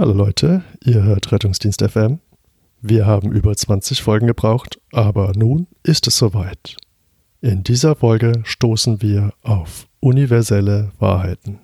[0.00, 2.20] Hallo Leute, ihr hört Rettungsdienst FM.
[2.80, 6.78] Wir haben über 20 Folgen gebraucht, aber nun ist es soweit.
[7.42, 11.58] In dieser Folge stoßen wir auf universelle Wahrheiten.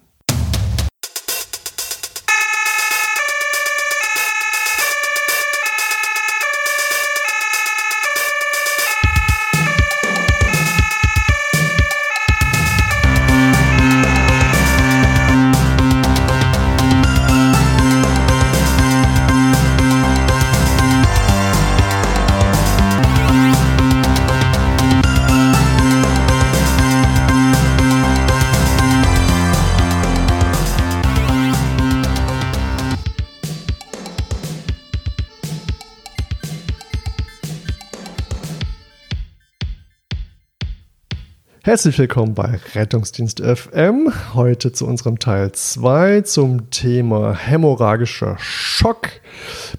[41.66, 44.12] Herzlich willkommen bei Rettungsdienst FM.
[44.34, 49.08] Heute zu unserem Teil 2 zum Thema hämorrhagischer Schock.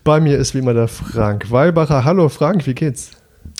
[0.03, 2.03] Bei mir ist wie immer der Frank Weibacher.
[2.03, 3.11] Hallo Frank, wie geht's?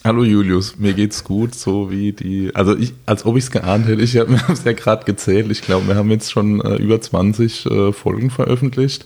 [0.04, 3.88] Hallo Julius, mir geht's gut, so wie die, also ich, als ob ich es geahnt
[3.88, 7.00] hätte, ich habe es ja gerade gezählt, ich glaube, wir haben jetzt schon äh, über
[7.00, 9.06] 20 äh, Folgen veröffentlicht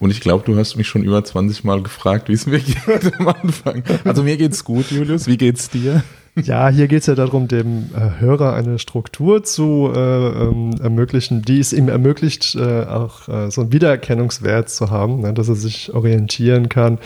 [0.00, 3.14] und ich glaube, du hast mich schon über 20 Mal gefragt, wie es mir geht
[3.16, 3.84] am Anfang.
[4.02, 6.02] Also mir geht's gut, Julius, wie geht's dir?
[6.42, 11.40] Ja, hier geht es ja darum, dem äh, Hörer eine Struktur zu äh, ähm, ermöglichen,
[11.42, 15.54] die es ihm ermöglicht, äh, auch äh, so einen Wiedererkennungswert zu haben, ne, dass er
[15.54, 16.98] sich orientieren kann,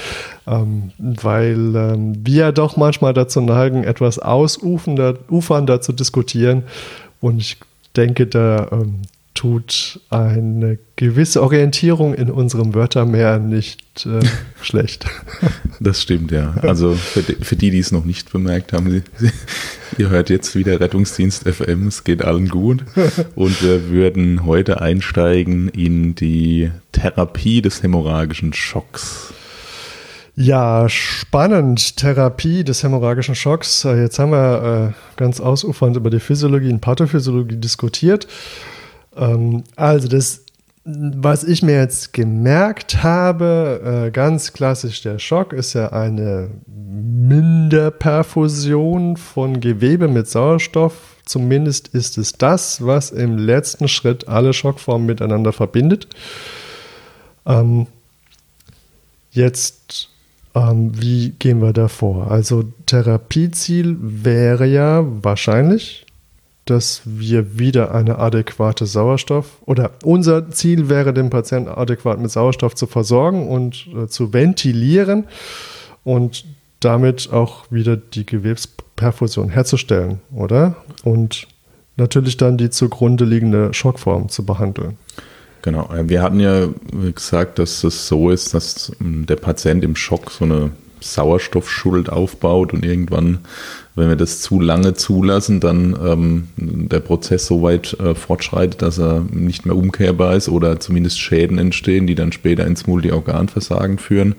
[0.48, 6.64] ähm, weil ähm, wir doch manchmal dazu neigen, etwas ausufernder ufernder zu diskutieren.
[7.20, 7.58] Und ich
[7.96, 9.02] denke, da ähm,
[9.34, 14.20] tut eine gewisse Orientierung in unserem Wörtermeer nicht äh,
[14.62, 15.06] schlecht.
[15.78, 16.54] Das stimmt, ja.
[16.62, 19.30] Also für die, für die, die es noch nicht bemerkt haben, sie, sie,
[19.98, 22.84] ihr hört jetzt wieder Rettungsdienst FM, es geht allen gut.
[23.34, 29.32] Und wir würden heute einsteigen in die Therapie des hämorrhagischen Schocks.
[30.36, 31.96] Ja, spannend.
[31.96, 33.82] Therapie des hämorrhagischen Schocks.
[33.82, 38.26] Jetzt haben wir äh, ganz ausufernd über die Physiologie und Pathophysiologie diskutiert.
[39.16, 40.44] Ähm, also das,
[40.84, 49.16] was ich mir jetzt gemerkt habe, äh, ganz klassisch der Schock ist ja eine Minderperfusion
[49.16, 51.16] von Gewebe mit Sauerstoff.
[51.24, 56.08] Zumindest ist es das, was im letzten Schritt alle Schockformen miteinander verbindet.
[57.46, 57.86] Ähm,
[59.30, 60.08] jetzt,
[60.54, 62.30] ähm, wie gehen wir da vor?
[62.30, 66.06] Also Therapieziel wäre ja wahrscheinlich
[66.70, 72.74] dass wir wieder eine adäquate Sauerstoff oder unser Ziel wäre, den Patienten adäquat mit Sauerstoff
[72.76, 75.24] zu versorgen und äh, zu ventilieren
[76.04, 76.44] und
[76.78, 80.76] damit auch wieder die Gewebsperfusion herzustellen, oder?
[81.02, 81.48] Und
[81.96, 84.96] natürlich dann die zugrunde liegende Schockform zu behandeln.
[85.62, 86.68] Genau, äh, wir hatten ja
[87.14, 90.70] gesagt, dass es so ist, dass ähm, der Patient im Schock so eine
[91.00, 93.38] Sauerstoffschuld aufbaut und irgendwann
[94.00, 98.98] wenn wir das zu lange zulassen, dann ähm, der Prozess so weit äh, fortschreitet, dass
[98.98, 104.36] er nicht mehr umkehrbar ist oder zumindest Schäden entstehen, die dann später ins Multiorganversagen führen.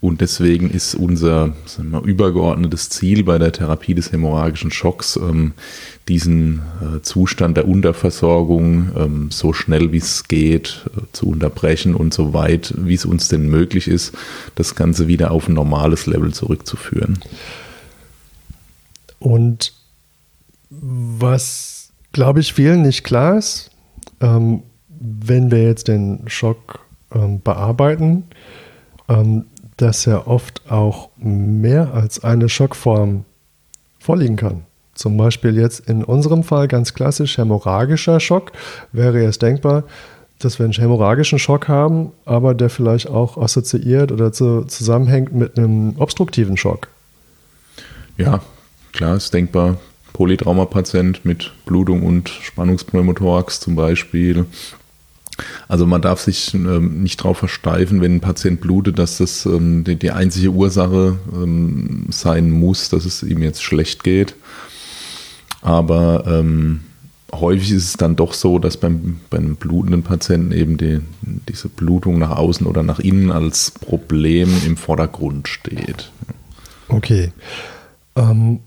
[0.00, 5.52] Und deswegen ist unser wir, übergeordnetes Ziel bei der Therapie des hämorrhagischen Schocks, ähm,
[6.08, 12.12] diesen äh, Zustand der Unterversorgung ähm, so schnell wie es geht äh, zu unterbrechen und
[12.12, 14.14] so weit wie es uns denn möglich ist,
[14.56, 17.20] das Ganze wieder auf ein normales Level zurückzuführen.
[19.18, 19.72] Und
[20.70, 23.70] was, glaube ich, vielen nicht klar ist,
[24.20, 26.80] ähm, wenn wir jetzt den Schock
[27.14, 28.24] ähm, bearbeiten,
[29.08, 33.24] ähm, dass ja oft auch mehr als eine Schockform
[33.98, 34.62] vorliegen kann.
[34.94, 38.52] Zum Beispiel jetzt in unserem Fall ganz klassisch hämorrhagischer Schock
[38.92, 39.84] wäre jetzt denkbar,
[40.38, 45.58] dass wir einen hämorrhagischen Schock haben, aber der vielleicht auch assoziiert oder zu, zusammenhängt mit
[45.58, 46.88] einem obstruktiven Schock.
[48.16, 48.40] Ja,
[48.96, 49.78] klar ist denkbar,
[50.14, 54.46] Polytraumapatient mit Blutung und Spannungspneumothorax zum Beispiel.
[55.68, 59.84] Also man darf sich ähm, nicht darauf versteifen, wenn ein Patient blutet, dass das ähm,
[59.84, 64.34] die, die, einzige Ursache ähm, sein muss, dass es ihm jetzt schlecht geht.
[65.60, 66.80] Aber ähm,
[67.34, 71.00] häufig ist es dann doch so, dass beim, bei einem blutenden Patienten eben die,
[71.50, 76.10] diese Blutung nach außen oder nach innen als Problem im Vordergrund steht.
[76.88, 77.32] Okay.
[78.16, 78.60] Ähm,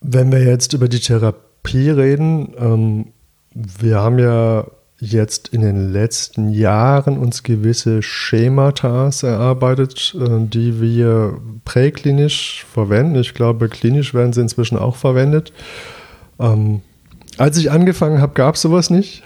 [0.00, 3.06] wenn wir jetzt über die Therapie reden, ähm,
[3.54, 4.66] wir haben ja
[5.00, 13.16] jetzt in den letzten Jahren uns gewisse Schemata erarbeitet, äh, die wir präklinisch verwenden.
[13.16, 15.52] Ich glaube, klinisch werden sie inzwischen auch verwendet.
[16.40, 16.80] Ähm,
[17.36, 19.22] als ich angefangen habe, gab es sowas nicht.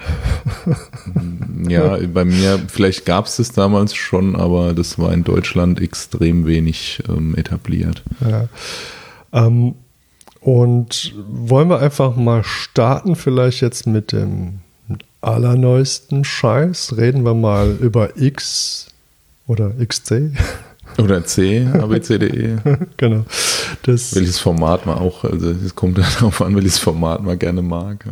[1.69, 6.47] ja, bei mir, vielleicht gab es das damals schon, aber das war in Deutschland extrem
[6.47, 8.03] wenig ähm, etabliert.
[8.21, 8.49] Ja.
[9.33, 9.77] Ähm,
[10.43, 14.59] und wollen wir einfach mal starten, vielleicht jetzt mit dem
[15.21, 16.97] allerneuesten Scheiß?
[16.97, 18.89] Reden wir mal über X
[19.47, 20.33] oder XC.
[20.99, 22.59] Oder C, abcde.
[22.97, 23.25] genau.
[23.85, 28.05] Das welches Format man auch, also es kommt darauf an, welches Format man gerne mag.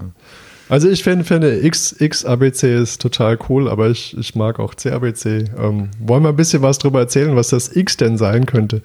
[0.69, 4.77] Also ich finde, finde X, X ABC ist total cool, aber ich, ich mag auch
[4.77, 5.51] CABC.
[5.59, 8.81] Ähm, wollen wir ein bisschen was darüber erzählen, was das X denn sein könnte?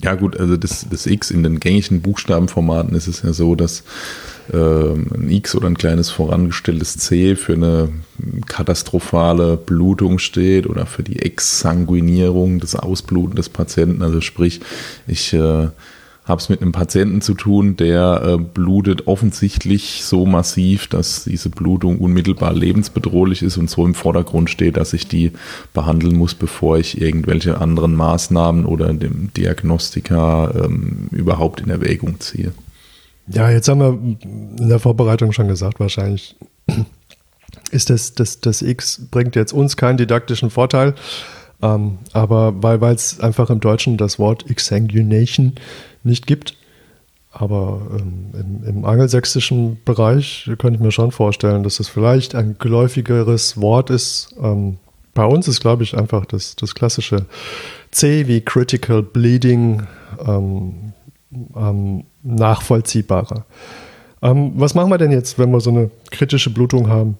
[0.00, 3.82] Ja gut, also das, das X in den gängigen Buchstabenformaten ist es ja so, dass
[4.52, 7.88] äh, ein X oder ein kleines vorangestelltes C für eine
[8.46, 14.02] katastrophale Blutung steht oder für die Exsanguinierung, das Ausbluten des Patienten.
[14.02, 14.60] Also sprich,
[15.08, 15.68] ich äh,
[16.28, 21.48] habe es mit einem Patienten zu tun, der äh, blutet offensichtlich so massiv, dass diese
[21.48, 25.32] Blutung unmittelbar lebensbedrohlich ist und so im Vordergrund steht, dass ich die
[25.72, 32.52] behandeln muss, bevor ich irgendwelche anderen Maßnahmen oder dem Diagnostika ähm, überhaupt in Erwägung ziehe.
[33.28, 33.98] Ja, jetzt haben wir
[34.60, 36.36] in der Vorbereitung schon gesagt, wahrscheinlich
[37.70, 40.94] ist das, das, das X bringt jetzt uns keinen didaktischen Vorteil.
[41.62, 45.54] Ähm, aber weil es einfach im Deutschen das Wort Exsanguination
[46.04, 46.54] nicht gibt.
[47.30, 52.56] Aber ähm, im, im, angelsächsischen Bereich könnte ich mir schon vorstellen, dass das vielleicht ein
[52.58, 54.34] geläufigeres Wort ist.
[54.42, 54.78] Ähm,
[55.14, 57.26] bei uns ist, glaube ich, einfach das, das klassische
[57.90, 59.82] C wie Critical Bleeding
[60.26, 60.92] ähm,
[61.56, 63.44] ähm nachvollziehbarer.
[64.22, 67.18] Ähm, was machen wir denn jetzt, wenn wir so eine kritische Blutung haben?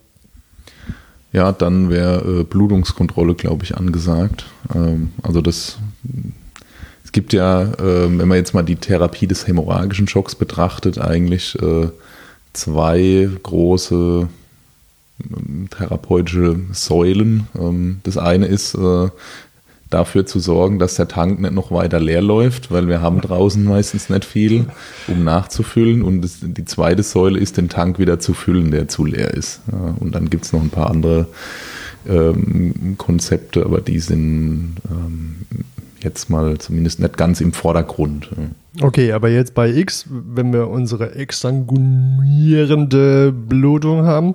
[1.33, 4.47] Ja, dann wäre äh, Blutungskontrolle, glaube ich, angesagt.
[4.75, 5.79] Ähm, also das
[7.09, 11.55] es gibt ja, äh, wenn man jetzt mal die Therapie des hämorrhagischen Schocks betrachtet, eigentlich
[11.59, 11.89] äh,
[12.53, 14.29] zwei große
[15.25, 17.49] ähm, therapeutische Säulen.
[17.59, 19.09] Ähm, das eine ist äh,
[19.91, 23.63] dafür zu sorgen, dass der Tank nicht noch weiter leer läuft, weil wir haben draußen
[23.65, 24.67] meistens nicht viel,
[25.07, 26.03] um nachzufüllen.
[26.03, 29.61] Und das, die zweite Säule ist, den Tank wieder zu füllen, der zu leer ist.
[29.73, 31.27] Ja, und dann gibt es noch ein paar andere
[32.07, 35.37] ähm, Konzepte, aber die sind ähm,
[36.01, 38.31] jetzt mal zumindest nicht ganz im Vordergrund.
[38.81, 44.35] Okay, aber jetzt bei X, wenn wir unsere exsanguinierende Blutung haben,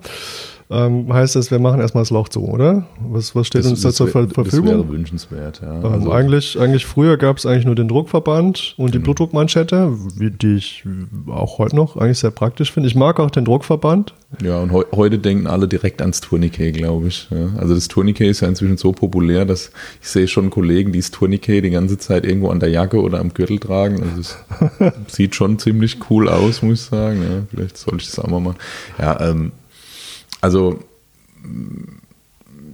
[0.70, 2.86] ähm, heißt das, wir machen erstmal das Loch zu, oder?
[3.08, 4.66] Was, was steht das, uns da zur Ver Verfügung?
[4.66, 5.76] Das wäre wünschenswert, ja.
[5.76, 9.04] Ähm, also eigentlich, eigentlich früher gab es eigentlich nur den Druckverband und die genau.
[9.04, 10.84] Blutdruckmanschette, die ich
[11.28, 12.88] auch heute noch eigentlich sehr praktisch finde.
[12.88, 14.14] Ich mag auch den Druckverband.
[14.42, 17.28] Ja, und he heute denken alle direkt ans Tourniquet, glaube ich.
[17.30, 17.58] Ja.
[17.58, 19.70] Also das Tourniquet ist ja inzwischen so populär, dass
[20.00, 23.20] ich sehe schon Kollegen, die das Tourniquet die ganze Zeit irgendwo an der Jacke oder
[23.20, 24.02] am Gürtel tragen.
[24.02, 24.36] Also es
[25.14, 27.22] sieht schon ziemlich cool aus, muss ich sagen.
[27.22, 28.56] Ja, vielleicht sollte ich das auch mal machen.
[28.98, 29.52] Ja, ähm,
[30.44, 30.78] also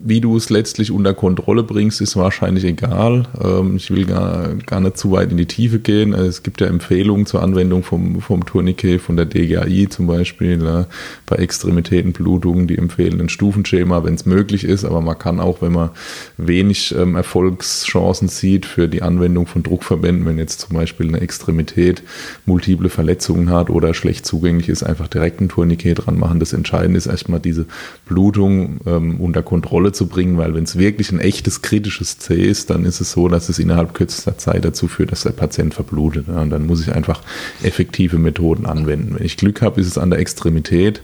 [0.02, 3.24] wie du es letztlich unter Kontrolle bringst, ist wahrscheinlich egal.
[3.42, 6.14] Ähm, ich will gar, gar nicht zu weit in die Tiefe gehen.
[6.14, 10.86] Es gibt ja Empfehlungen zur Anwendung vom, vom Tourniquet, von der DGAI zum Beispiel.
[11.26, 14.84] Bei Extremitätenblutungen, die empfehlen ein Stufenschema, wenn es möglich ist.
[14.84, 15.90] Aber man kann auch, wenn man
[16.38, 22.02] wenig ähm, Erfolgschancen sieht für die Anwendung von Druckverbänden, wenn jetzt zum Beispiel eine Extremität
[22.46, 26.40] multiple Verletzungen hat oder schlecht zugänglich ist, einfach direkt ein Tourniquet dran machen.
[26.40, 27.66] Das Entscheidende ist erstmal diese
[28.06, 32.34] Blutung ähm, unter Kontrolle Kontrolle zu bringen, weil wenn es wirklich ein echtes kritisches C
[32.34, 35.74] ist, dann ist es so, dass es innerhalb kürzester Zeit dazu führt, dass der Patient
[35.74, 36.26] verblutet.
[36.28, 37.22] Ja, und dann muss ich einfach
[37.62, 39.16] effektive Methoden anwenden.
[39.16, 41.02] Wenn ich Glück habe, ist es an der Extremität,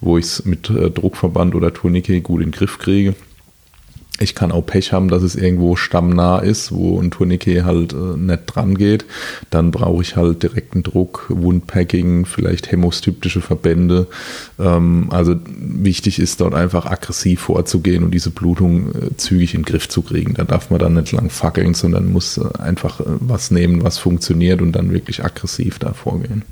[0.00, 3.14] wo ich es mit äh, Druckverband oder Tourniquet gut in den Griff kriege.
[4.18, 8.16] Ich kann auch Pech haben, dass es irgendwo stammnah ist, wo ein Tourniquet halt äh,
[8.16, 9.04] nicht dran geht.
[9.50, 14.06] Dann brauche ich halt direkten Druck, Wundpacking, vielleicht hämostyptische Verbände.
[14.58, 19.66] Ähm, also wichtig ist dort einfach aggressiv vorzugehen und diese Blutung äh, zügig in den
[19.66, 20.34] Griff zu kriegen.
[20.34, 23.98] Da darf man dann nicht lang fackeln, sondern muss äh, einfach äh, was nehmen, was
[23.98, 26.42] funktioniert und dann wirklich aggressiv da vorgehen.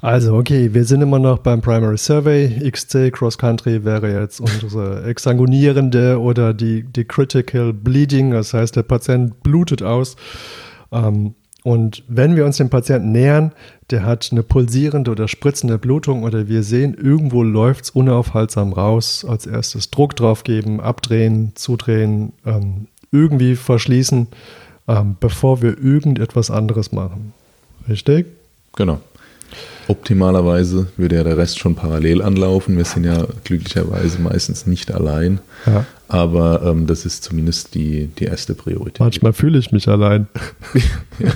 [0.00, 2.70] Also, okay, wir sind immer noch beim Primary Survey.
[2.70, 8.82] XC Cross Country wäre jetzt unsere exsanguinierende oder die, die Critical Bleeding, das heißt, der
[8.82, 10.16] Patient blutet aus.
[10.90, 13.52] Ähm, und wenn wir uns dem Patienten nähern,
[13.90, 19.26] der hat eine pulsierende oder spritzende Blutung oder wir sehen, irgendwo läuft es unaufhaltsam raus,
[19.28, 24.28] als erstes Druck drauf geben, abdrehen, zudrehen, ähm, irgendwie verschließen,
[24.88, 27.34] ähm, bevor wir irgendetwas anderes machen.
[27.88, 28.26] Richtig?
[28.76, 29.00] Genau.
[29.90, 32.76] Optimalerweise würde ja der Rest schon parallel anlaufen.
[32.76, 35.40] Wir sind ja glücklicherweise meistens nicht allein.
[35.66, 35.84] Ja.
[36.06, 39.00] Aber ähm, das ist zumindest die, die erste Priorität.
[39.00, 40.28] Manchmal fühle ich mich allein.
[41.18, 41.32] ja.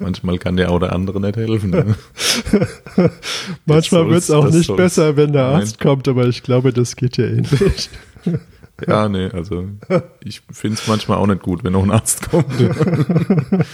[0.00, 1.70] Manchmal kann der oder andere nicht helfen.
[1.70, 1.94] Ne?
[3.66, 4.78] Manchmal wird es auch nicht soll's.
[4.78, 5.86] besser, wenn der Arzt Nein.
[5.86, 7.90] kommt, aber ich glaube, das geht ja ähnlich.
[8.88, 9.66] Ja, nee, also
[10.24, 12.46] ich finde es manchmal auch nicht gut, wenn noch ein Arzt kommt.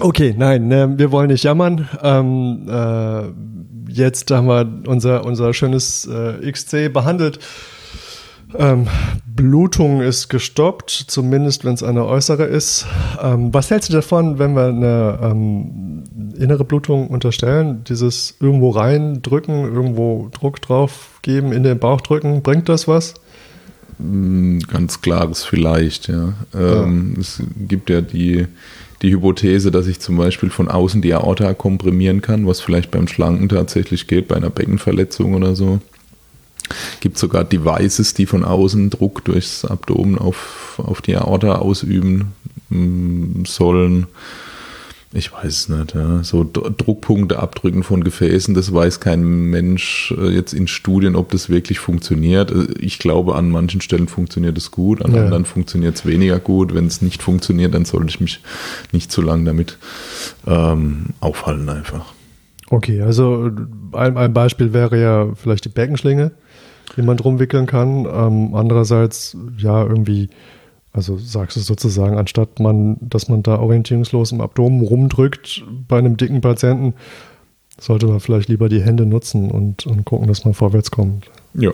[0.00, 1.88] Okay, nein, äh, wir wollen nicht jammern.
[2.02, 7.38] Ähm, äh, jetzt haben wir unser, unser schönes äh, XC behandelt.
[8.54, 8.88] Ähm,
[9.26, 12.86] Blutung ist gestoppt, zumindest wenn es eine äußere ist.
[13.22, 16.04] Ähm, was hältst du davon, wenn wir eine ähm,
[16.36, 17.84] innere Blutung unterstellen?
[17.88, 23.14] Dieses irgendwo reindrücken, irgendwo Druck drauf geben, in den Bauch drücken, bringt das was?
[23.98, 26.32] Mm, ganz klares vielleicht, ja.
[26.54, 27.20] Ähm, ja.
[27.20, 28.46] Es gibt ja die,
[29.02, 33.08] die Hypothese, dass ich zum Beispiel von außen die Aorta komprimieren kann, was vielleicht beim
[33.08, 35.80] Schlanken tatsächlich geht, bei einer Beckenverletzung oder so
[37.00, 42.32] gibt sogar Devices, die von außen Druck durchs Abdomen auf, auf die Aorta ausüben
[42.68, 44.06] mm, sollen.
[45.12, 45.94] Ich weiß es nicht.
[45.94, 46.22] Ja.
[46.22, 51.48] So Druckpunkte abdrücken von Gefäßen, das weiß kein Mensch äh, jetzt in Studien, ob das
[51.48, 52.52] wirklich funktioniert.
[52.52, 55.24] Äh, ich glaube, an manchen Stellen funktioniert es gut, an ja.
[55.24, 56.74] anderen funktioniert es weniger gut.
[56.74, 58.40] Wenn es nicht funktioniert, dann sollte ich mich
[58.92, 59.78] nicht zu lange damit
[60.46, 62.14] ähm, aufhalten einfach.
[62.68, 63.50] Okay, also
[63.92, 66.30] ein, ein Beispiel wäre ja vielleicht die Beckenschlinge
[66.96, 68.06] die man drum wickeln kann.
[68.06, 70.28] Ähm, andererseits, ja, irgendwie,
[70.92, 76.16] also sagst du sozusagen, anstatt man, dass man da orientierungslos im Abdomen rumdrückt bei einem
[76.16, 76.94] dicken Patienten,
[77.78, 81.30] sollte man vielleicht lieber die Hände nutzen und, und gucken, dass man vorwärts kommt.
[81.54, 81.70] Ja.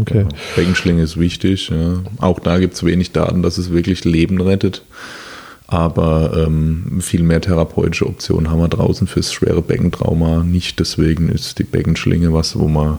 [0.00, 0.22] Okay.
[0.22, 1.70] Ja, Beckenschlinge ist wichtig.
[1.70, 2.02] Ja.
[2.18, 4.84] Auch da gibt es wenig Daten, dass es wirklich Leben rettet.
[5.66, 10.80] Aber ähm, viel mehr therapeutische Optionen haben wir draußen fürs schwere Beckentrauma nicht.
[10.80, 12.98] Deswegen ist die Beckenschlinge was, wo man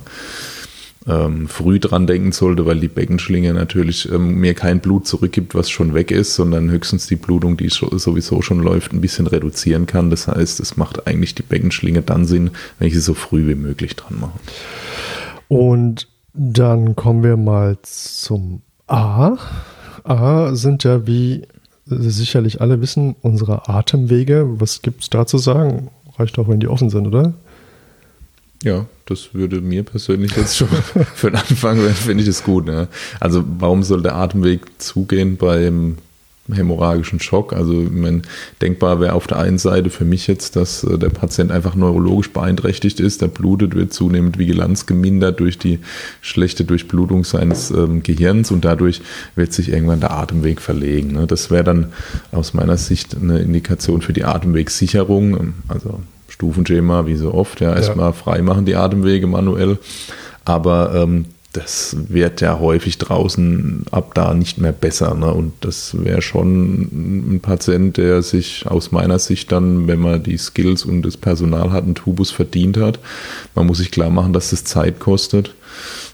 [1.08, 5.70] ähm, früh dran denken sollte, weil die Beckenschlinge natürlich ähm, mir kein Blut zurückgibt, was
[5.70, 10.10] schon weg ist, sondern höchstens die Blutung, die sowieso schon läuft, ein bisschen reduzieren kann.
[10.10, 13.56] Das heißt, es macht eigentlich die Beckenschlinge dann Sinn, wenn ich sie so früh wie
[13.56, 14.40] möglich dran mache.
[15.48, 19.38] Und dann kommen wir mal zum A.
[20.04, 21.48] A sind ja, wie
[21.86, 24.46] sicherlich alle wissen, unsere Atemwege.
[24.60, 25.90] Was gibt es da zu sagen?
[26.18, 27.34] Reicht auch, wenn die offen sind, oder?
[28.64, 30.68] Ja, das würde mir persönlich jetzt schon
[31.16, 32.66] für den Anfang, finde ich es gut.
[32.66, 32.88] Ne?
[33.20, 35.98] Also warum soll der Atemweg zugehen beim
[36.52, 37.54] hämorrhagischen Schock?
[37.54, 38.24] Also ich meine,
[38.62, 42.34] denkbar wäre auf der einen Seite für mich jetzt, dass äh, der Patient einfach neurologisch
[42.34, 45.80] beeinträchtigt ist, der blutet, wird zunehmend Vigilanz gemindert durch die
[46.20, 49.02] schlechte Durchblutung seines ähm, Gehirns und dadurch
[49.36, 51.14] wird sich irgendwann der Atemweg verlegen.
[51.14, 51.28] Ne?
[51.28, 51.94] Das wäre dann
[52.34, 55.54] aus meiner Sicht eine Indikation für die Atemwegsicherung.
[55.70, 56.02] Also
[56.40, 57.60] Stufenschema, wie so oft.
[57.60, 58.14] Ja, erstmal ja.
[58.14, 59.78] frei machen die Atemwege manuell.
[60.46, 65.16] Aber ähm, das wird ja häufig draußen ab da nicht mehr besser.
[65.16, 65.34] Ne?
[65.34, 70.38] Und das wäre schon ein Patient, der sich aus meiner Sicht dann, wenn man die
[70.38, 73.00] Skills und das Personal hat, einen Tubus verdient hat.
[73.54, 75.56] Man muss sich klar machen, dass das Zeit kostet.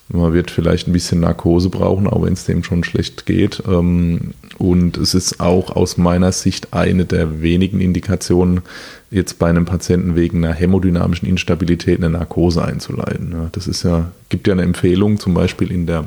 [0.07, 3.63] Man wird vielleicht ein bisschen Narkose brauchen, auch wenn es dem schon schlecht geht.
[3.67, 8.61] Ähm, und es ist auch aus meiner Sicht eine der wenigen Indikationen,
[9.09, 13.49] jetzt bei einem Patienten wegen einer hämodynamischen Instabilität eine Narkose einzuleiten.
[13.51, 16.05] Das ist ja, gibt ja eine Empfehlung, zum Beispiel in der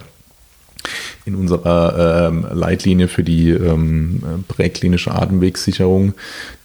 [1.24, 6.14] in unserer ähm, Leitlinie für die ähm, präklinische Atemwegssicherung,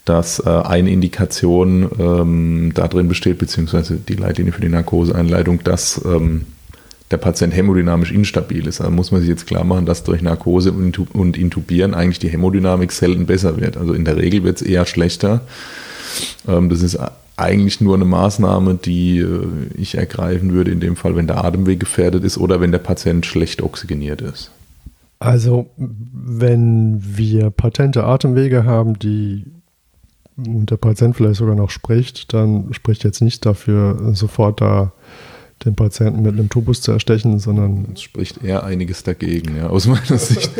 [0.05, 5.99] dass äh, eine Indikation darin besteht, beziehungsweise die Leitlinie für die Narkoseeinleitung, dass
[7.13, 8.81] der Patient hämodynamisch instabil ist.
[8.81, 12.91] Also muss man sich jetzt klar machen, dass durch Narkose und Intubieren eigentlich die Hämodynamik
[12.91, 13.77] selten besser wird.
[13.77, 15.41] Also in der Regel wird es eher schlechter.
[16.47, 16.97] Ähm, das ist
[17.37, 19.45] eigentlich nur eine Maßnahme, die äh,
[19.77, 23.25] ich ergreifen würde in dem Fall, wenn der Atemweg gefährdet ist oder wenn der Patient
[23.27, 24.49] schlecht oxygeniert ist.
[25.19, 29.45] Also wenn wir patente Atemwege haben, die
[30.35, 34.93] und der Patient vielleicht sogar noch spricht, dann spricht jetzt nicht dafür, sofort da
[35.65, 37.87] den Patienten mit einem Tubus zu erstechen, sondern.
[37.93, 40.51] Es spricht eher einiges dagegen, ja, aus meiner Sicht.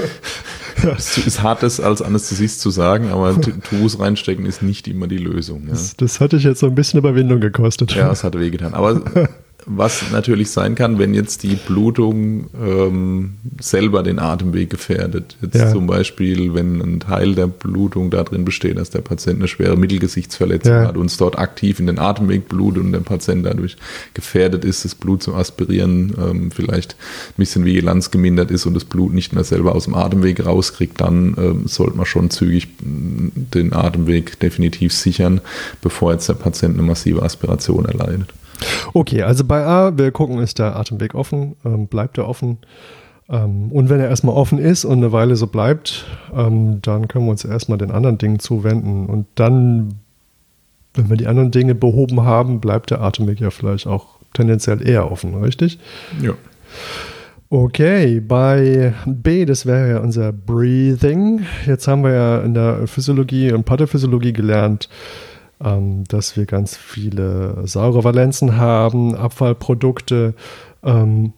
[0.98, 5.18] es ist hart, das als Anästhesist zu sagen, aber Tubus reinstecken ist nicht immer die
[5.18, 5.64] Lösung.
[5.64, 5.72] Ja.
[5.72, 7.94] Das, das hatte ich jetzt so ein bisschen Überwindung gekostet.
[7.94, 8.74] Ja, es hat wehgetan.
[8.74, 9.02] Aber
[9.66, 15.38] was natürlich sein kann, wenn jetzt die Blutung ähm, selber den Atemweg gefährdet.
[15.42, 15.72] Jetzt ja.
[15.72, 20.74] zum Beispiel, wenn ein Teil der Blutung darin besteht, dass der Patient eine schwere Mittelgesichtsverletzung
[20.74, 20.88] ja.
[20.88, 23.78] hat und es dort aktiv in den Atemweg blutet und der Patient dadurch
[24.14, 26.94] gefährdet ist, das Blut zu aspirieren, ähm, vielleicht
[27.30, 31.00] ein bisschen Vigilanz gemindert ist und das Blut nicht mehr selber aus dem Atemweg rauskriegt,
[31.02, 35.42] dann ähm, sollte man schon zügig den Atemweg definitiv sichern,
[35.82, 38.34] bevor jetzt der Patient eine massive Aspiration erleidet.
[38.94, 42.60] Okay, also bei A, wir gucken, ist der Atemweg offen, ähm, bleibt er offen.
[43.30, 46.06] Ähm, und wenn er erstmal offen ist und eine Weile so bleibt,
[46.36, 49.08] ähm, dann können wir uns erstmal den anderen Dingen zuwenden.
[49.08, 49.96] Und dann,
[50.94, 55.12] wenn wir die anderen Dinge behoben haben, bleibt der Atemweg ja vielleicht auch tendenziell eher
[55.12, 55.80] offen, richtig?
[56.22, 56.34] Ja.
[57.50, 61.46] Okay, bei B, das wäre ja unser Breathing.
[61.68, 64.90] Jetzt haben wir ja in der Physiologie und Pathophysiologie gelernt,
[65.64, 70.34] ähm, dass wir ganz viele saure Valenzen haben, Abfallprodukte
[70.84, 71.34] ähm,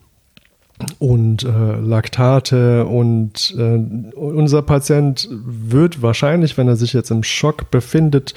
[1.00, 2.86] und äh, Laktate.
[2.86, 8.34] Und äh, unser Patient wird wahrscheinlich, wenn er sich jetzt im Schock befindet,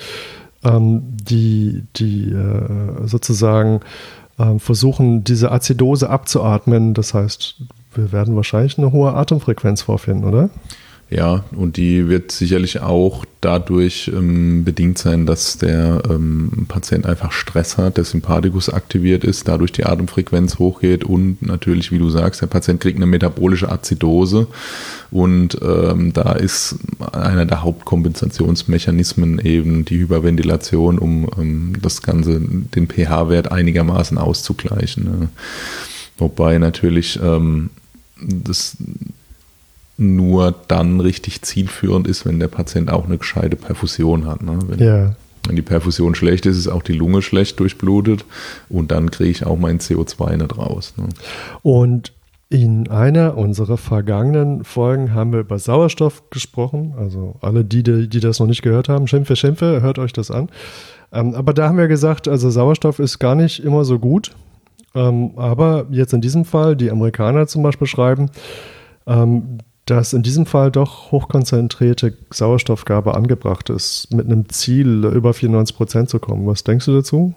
[0.65, 3.81] ähm, die, die äh, sozusagen
[4.39, 6.95] äh, versuchen, diese Azidose abzuatmen.
[6.95, 7.57] Das heißt,
[7.95, 10.51] wir werden wahrscheinlich eine hohe Atemfrequenz vorfinden, oder?
[11.11, 17.33] Ja, und die wird sicherlich auch dadurch ähm, bedingt sein, dass der ähm, Patient einfach
[17.33, 22.43] Stress hat, der Sympathikus aktiviert ist, dadurch die Atemfrequenz hochgeht und natürlich, wie du sagst,
[22.43, 24.49] der Patient kriegt eine metabolische Azidose
[25.11, 26.77] und ähm, da ist
[27.13, 35.05] einer der Hauptkompensationsmechanismen eben die Hyperventilation, um ähm, das Ganze, den pH-Wert einigermaßen auszugleichen.
[35.05, 35.29] Ne?
[36.19, 37.71] Wobei natürlich ähm,
[38.21, 38.77] das
[39.99, 44.43] nur dann richtig zielführend ist, wenn der Patient auch eine gescheite Perfusion hat.
[44.43, 44.59] Ne?
[44.69, 45.17] Wenn, ja.
[45.47, 48.25] wenn die Perfusion schlecht ist, ist auch die Lunge schlecht durchblutet
[48.69, 50.95] und dann kriege ich auch mein CO2 nicht raus.
[50.97, 51.09] Ne?
[51.63, 52.13] Und
[52.49, 56.95] in einer unserer vergangenen Folgen haben wir über Sauerstoff gesprochen.
[56.97, 60.49] Also alle die, die das noch nicht gehört haben, Schimpfe, Schimpfe, hört euch das an.
[61.13, 64.31] Ähm, aber da haben wir gesagt, also Sauerstoff ist gar nicht immer so gut.
[64.95, 68.31] Ähm, aber jetzt in diesem Fall, die Amerikaner zum Beispiel schreiben,
[69.07, 69.59] ähm,
[69.91, 76.11] dass in diesem Fall doch hochkonzentrierte Sauerstoffgabe angebracht ist, mit einem Ziel über 94 Prozent
[76.11, 76.47] zu kommen.
[76.47, 77.35] Was denkst du dazu?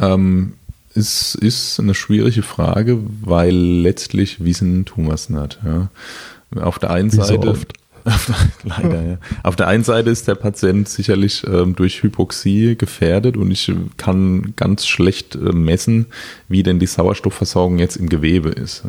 [0.00, 0.54] Ähm,
[0.94, 5.58] es ist eine schwierige Frage, weil letztlich wissen tun wir es nicht.
[5.64, 5.90] Ja.
[6.60, 7.42] Auf der einen Wie Seite.
[7.42, 7.72] So oft.
[8.64, 9.18] Leider, ja.
[9.42, 14.54] Auf der einen Seite ist der Patient sicherlich ähm, durch Hypoxie gefährdet und ich kann
[14.56, 16.06] ganz schlecht äh, messen,
[16.48, 18.84] wie denn die Sauerstoffversorgung jetzt im Gewebe ist.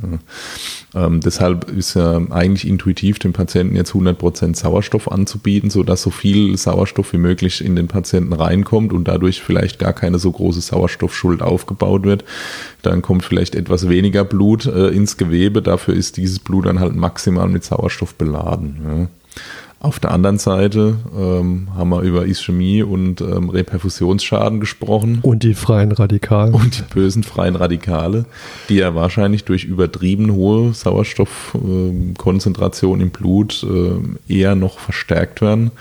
[0.95, 6.57] Ähm, deshalb ist ja eigentlich intuitiv dem Patienten jetzt 100% Sauerstoff anzubieten, sodass so viel
[6.57, 11.41] Sauerstoff wie möglich in den Patienten reinkommt und dadurch vielleicht gar keine so große Sauerstoffschuld
[11.41, 12.25] aufgebaut wird.
[12.81, 16.96] Dann kommt vielleicht etwas weniger Blut äh, ins Gewebe, dafür ist dieses Blut dann halt
[16.96, 18.79] maximal mit Sauerstoff beladen.
[18.83, 19.08] Ja.
[19.81, 25.20] Auf der anderen Seite ähm, haben wir über Ischämie und ähm, Reperfusionsschaden gesprochen.
[25.22, 26.51] Und die freien Radikale.
[26.51, 28.25] Und die bösen freien Radikale,
[28.68, 35.72] die ja wahrscheinlich durch übertrieben hohe Sauerstoffkonzentration äh, im Blut äh, eher noch verstärkt werden.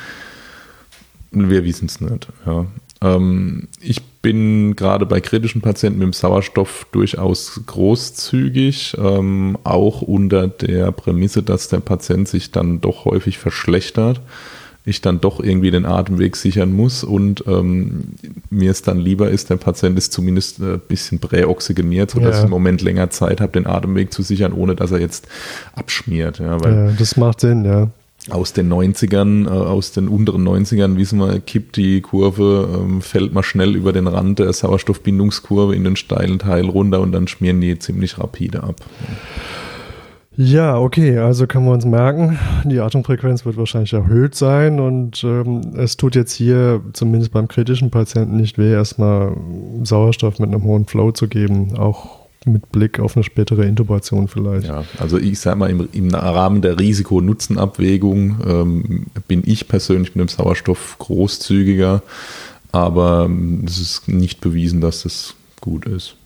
[1.33, 2.29] Wir wissen es nicht.
[2.47, 2.67] Ja.
[3.03, 10.49] Ähm, ich bin gerade bei kritischen Patienten mit dem Sauerstoff durchaus großzügig, ähm, auch unter
[10.49, 14.21] der Prämisse, dass der Patient sich dann doch häufig verschlechtert,
[14.85, 18.05] ich dann doch irgendwie den Atemweg sichern muss und ähm,
[18.51, 22.39] mir es dann lieber ist, der Patient ist zumindest ein bisschen präoxygeniert, sodass Ja.
[22.39, 25.29] ich im Moment länger Zeit habe, den Atemweg zu sichern, ohne dass er jetzt
[25.75, 26.39] abschmiert.
[26.39, 27.89] Ja, Ja, das macht Sinn, ja.
[28.31, 33.33] Aus den 90ern, äh, aus den unteren 90ern, wissen wir, kippt die Kurve, ähm, fällt
[33.33, 37.61] mal schnell über den Rand der Sauerstoffbindungskurve in den steilen Teil runter und dann schmieren
[37.61, 38.77] die ziemlich rapide ab.
[40.41, 45.73] Ja, okay, also können wir uns merken, die Atemfrequenz wird wahrscheinlich erhöht sein und ähm,
[45.77, 49.37] es tut jetzt hier zumindest beim kritischen Patienten nicht weh, erstmal
[49.83, 54.67] Sauerstoff mit einem hohen Flow zu geben, auch mit Blick auf eine spätere Intubation vielleicht.
[54.67, 60.29] Ja, also ich sage mal, im, im Rahmen der Risiko-Nutzen-Abwägung ähm, bin ich persönlich mit
[60.29, 62.03] dem Sauerstoff großzügiger,
[62.73, 66.17] aber ähm, es ist nicht bewiesen, dass das gut ist.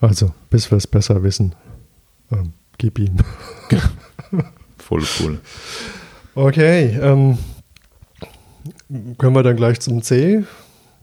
[0.00, 1.54] Also, bis wir es besser wissen,
[2.30, 3.16] ähm, gib ihm.
[4.78, 5.40] Voll cool.
[6.34, 7.38] Okay, ähm,
[9.18, 10.44] können wir dann gleich zum C?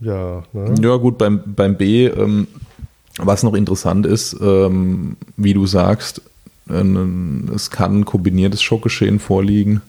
[0.00, 0.74] Ja, ne?
[0.80, 2.46] Ja, gut, beim, beim B, ähm,
[3.18, 6.22] was noch interessant ist, ähm, wie du sagst,
[6.70, 6.84] äh,
[7.54, 9.82] es kann ein kombiniertes Schockgeschehen vorliegen.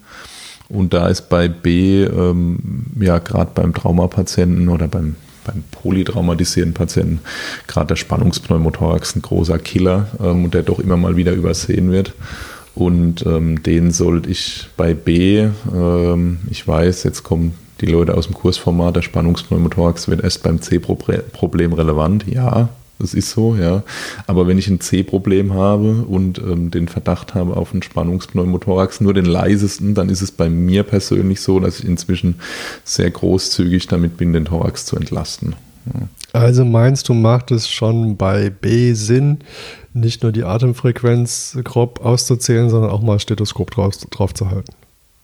[0.69, 7.19] Und da ist bei B, ähm, ja, gerade beim Traumapatienten oder beim, beim polytraumatisierten Patienten,
[7.65, 12.13] gerade der Spannungspneumothorax ein großer Killer ähm, und der doch immer mal wieder übersehen wird.
[12.75, 18.27] Und ähm, den sollte ich bei B, ähm, ich weiß, jetzt kommen die Leute aus
[18.27, 22.25] dem Kursformat, der Spannungspneumothorax wird erst beim C-Problem relevant.
[22.27, 23.83] Ja, das ist so, ja.
[24.27, 29.13] Aber wenn ich ein C-Problem habe und ähm, den Verdacht habe auf einen Spannungspneumothorax, nur
[29.13, 32.35] den leisesten, dann ist es bei mir persönlich so, dass ich inzwischen
[32.83, 35.55] sehr großzügig damit bin, den Thorax zu entlasten.
[36.33, 39.39] Also meinst du, macht es schon bei B Sinn,
[39.93, 44.73] nicht nur die Atemfrequenz grob auszuzählen, sondern auch mal Stethoskop drauf, drauf zu halten?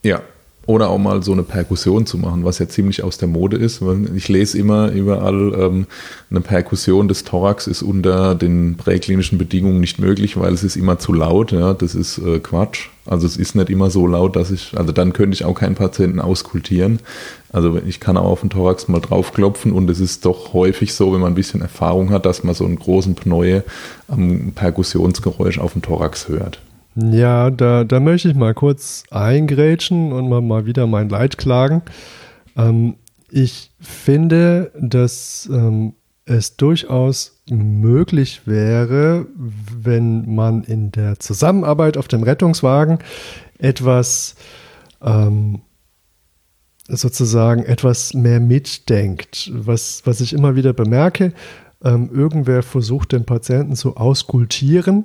[0.02, 0.22] Ja,
[0.66, 3.80] oder auch mal so eine Perkussion zu machen, was ja ziemlich aus der Mode ist.
[4.14, 5.86] Ich lese immer überall, ähm,
[6.28, 10.98] eine Perkussion des Thorax ist unter den präklinischen Bedingungen nicht möglich, weil es ist immer
[10.98, 11.52] zu laut.
[11.52, 12.88] Ja, das ist äh, Quatsch.
[13.06, 15.76] Also es ist nicht immer so laut, dass ich, also dann könnte ich auch keinen
[15.76, 16.98] Patienten auskultieren.
[17.52, 21.12] Also ich kann auch auf den Thorax mal draufklopfen und es ist doch häufig so,
[21.12, 23.62] wenn man ein bisschen Erfahrung hat, dass man so einen großen Pneue
[24.08, 26.60] am Perkussionsgeräusch auf dem Thorax hört.
[26.96, 31.82] Ja, da, da möchte ich mal kurz eingrätschen und mal, mal wieder mein Leid klagen.
[32.56, 32.96] Ähm,
[33.30, 35.92] ich finde, dass ähm,
[36.24, 42.98] es durchaus möglich wäre, wenn man in der Zusammenarbeit auf dem Rettungswagen
[43.58, 44.34] etwas
[45.02, 45.60] ähm,
[46.88, 49.50] sozusagen etwas mehr mitdenkt.
[49.52, 51.34] Was, was ich immer wieder bemerke,
[51.84, 55.04] ähm, irgendwer versucht den Patienten zu auskultieren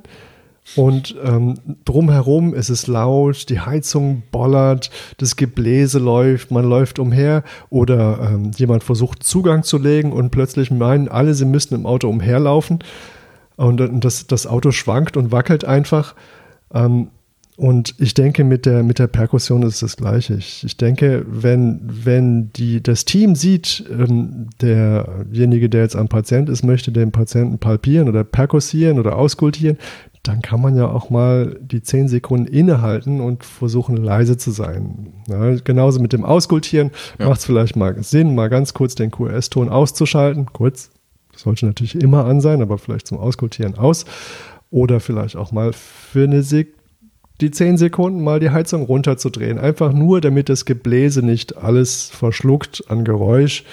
[0.76, 7.44] und ähm, drumherum ist es laut, die Heizung bollert, das Gebläse läuft, man läuft umher
[7.70, 12.08] oder ähm, jemand versucht Zugang zu legen und plötzlich meinen alle, sie müssten im Auto
[12.08, 12.80] umherlaufen
[13.58, 16.16] und, das, das Auto schwankt und wackelt einfach.
[16.74, 17.10] Ähm,
[17.58, 20.36] und ich denke, mit der, mit der Perkussion ist es das Gleiche.
[20.36, 26.50] Ich, ich denke, wenn, wenn die, das Team sieht, ähm, derjenige, der jetzt am Patient
[26.50, 29.78] ist, möchte den Patienten palpieren oder perkussieren oder auskultieren,
[30.24, 35.14] dann kann man ja auch mal die zehn Sekunden innehalten und versuchen leise zu sein.
[35.28, 37.28] Ja, genauso mit dem Auskultieren ja.
[37.28, 40.46] macht es vielleicht mal Sinn, mal ganz kurz den QRS-Ton auszuschalten.
[40.54, 40.92] Kurz,
[41.32, 44.06] das sollte natürlich immer an sein, aber vielleicht zum Auskultieren aus.
[44.70, 46.76] Oder vielleicht auch mal für eine Sek
[47.42, 49.58] die zehn Sekunden mal die Heizung runterzudrehen.
[49.58, 53.64] Einfach nur, damit das Gebläse nicht alles verschluckt an Geräusch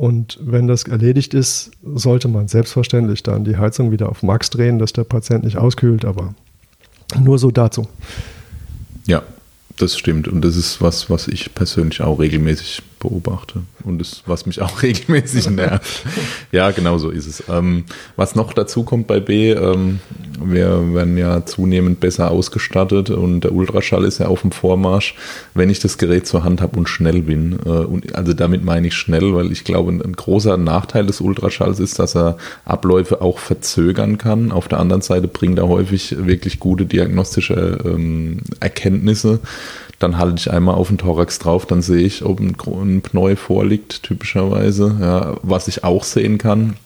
[0.00, 4.78] und wenn das erledigt ist, sollte man selbstverständlich dann die Heizung wieder auf Max drehen,
[4.78, 6.34] dass der Patient nicht auskühlt, aber
[7.22, 7.86] nur so dazu.
[9.06, 9.22] Ja,
[9.80, 10.28] das stimmt.
[10.28, 14.82] Und das ist was, was ich persönlich auch regelmäßig beobachte und das, was mich auch
[14.82, 16.04] regelmäßig nervt.
[16.52, 17.42] ja, genau so ist es.
[17.48, 20.00] Ähm, was noch dazu kommt bei B, ähm,
[20.42, 25.14] wir werden ja zunehmend besser ausgestattet und der Ultraschall ist ja auf dem Vormarsch,
[25.54, 27.58] wenn ich das Gerät zur Hand habe und schnell bin.
[27.64, 31.80] Äh, und also damit meine ich schnell, weil ich glaube, ein, großer Nachteil des Ultraschalls
[31.80, 34.52] ist, dass er Abläufe auch verzögern kann.
[34.52, 39.40] Auf der anderen Seite bringt er häufig wirklich gute diagnostische ähm, Erkenntnisse
[40.00, 43.36] dann halte ich einmal auf den Thorax drauf, dann sehe ich, ob ein, ein Pneu
[43.36, 44.96] vorliegt, typischerweise.
[45.00, 46.76] Ja, was ich auch sehen kann,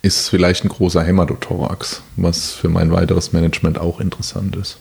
[0.00, 4.78] ist vielleicht ein großer Hämatothorax, was für mein weiteres Management auch interessant ist.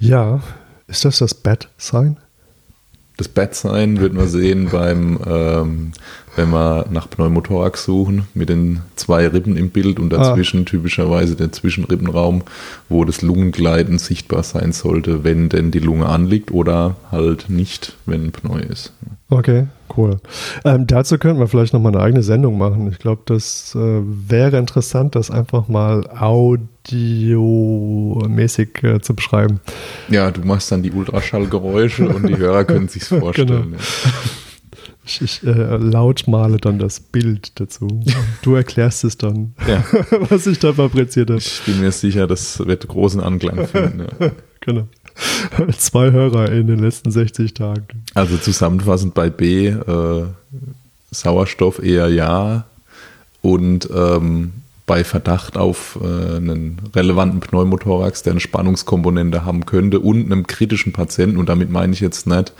[0.00, 0.40] Ja,
[0.86, 2.16] ist das das Bad Sign?
[3.18, 5.92] Das Bad Sign wird man sehen beim ähm,
[6.38, 10.64] wenn wir nach Pneumothorax suchen, mit den zwei Rippen im Bild und dazwischen ah.
[10.64, 12.44] typischerweise der Zwischenrippenraum,
[12.88, 18.30] wo das Lungengleiten sichtbar sein sollte, wenn denn die Lunge anliegt oder halt nicht, wenn
[18.30, 18.92] Pneu ist.
[19.28, 20.18] Okay, cool.
[20.64, 22.88] Ähm, dazu könnten wir vielleicht nochmal eine eigene Sendung machen.
[22.90, 26.68] Ich glaube, das äh, wäre interessant, das einfach mal audiomäßig
[28.82, 29.60] äh, zu beschreiben.
[30.08, 33.48] Ja, du machst dann die Ultraschallgeräusche und die Hörer können sich vorstellen.
[33.48, 33.76] Genau.
[33.76, 33.78] Ja.
[35.08, 37.88] Ich, ich äh, laut male dann das Bild dazu.
[38.42, 39.82] Du erklärst es dann, ja.
[40.28, 41.40] was ich da fabriziert habe.
[41.40, 44.00] Ich bin mir sicher, das wird großen Anklang finden.
[44.20, 44.30] Ja.
[44.60, 44.88] genau.
[45.78, 48.04] Zwei Hörer in den letzten 60 Tagen.
[48.14, 50.24] Also zusammenfassend bei B, äh,
[51.10, 52.64] Sauerstoff eher ja
[53.40, 54.52] und ähm,
[54.86, 60.92] bei Verdacht auf äh, einen relevanten Pneumothorax, der eine Spannungskomponente haben könnte und einem kritischen
[60.92, 62.52] Patienten, und damit meine ich jetzt nicht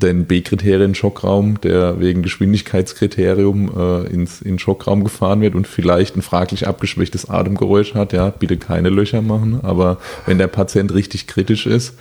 [0.00, 6.66] den B-Kriterien-Schockraum, der wegen Geschwindigkeitskriterium äh, ins in Schockraum gefahren wird und vielleicht ein fraglich
[6.66, 9.60] abgeschwächtes Atemgeräusch hat, ja, bitte keine Löcher machen.
[9.62, 11.94] Aber wenn der Patient richtig kritisch ist,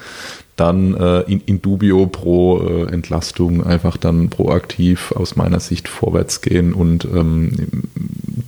[0.56, 6.42] dann äh, in, in dubio pro äh, Entlastung einfach dann proaktiv aus meiner Sicht vorwärts
[6.42, 7.52] gehen und ähm,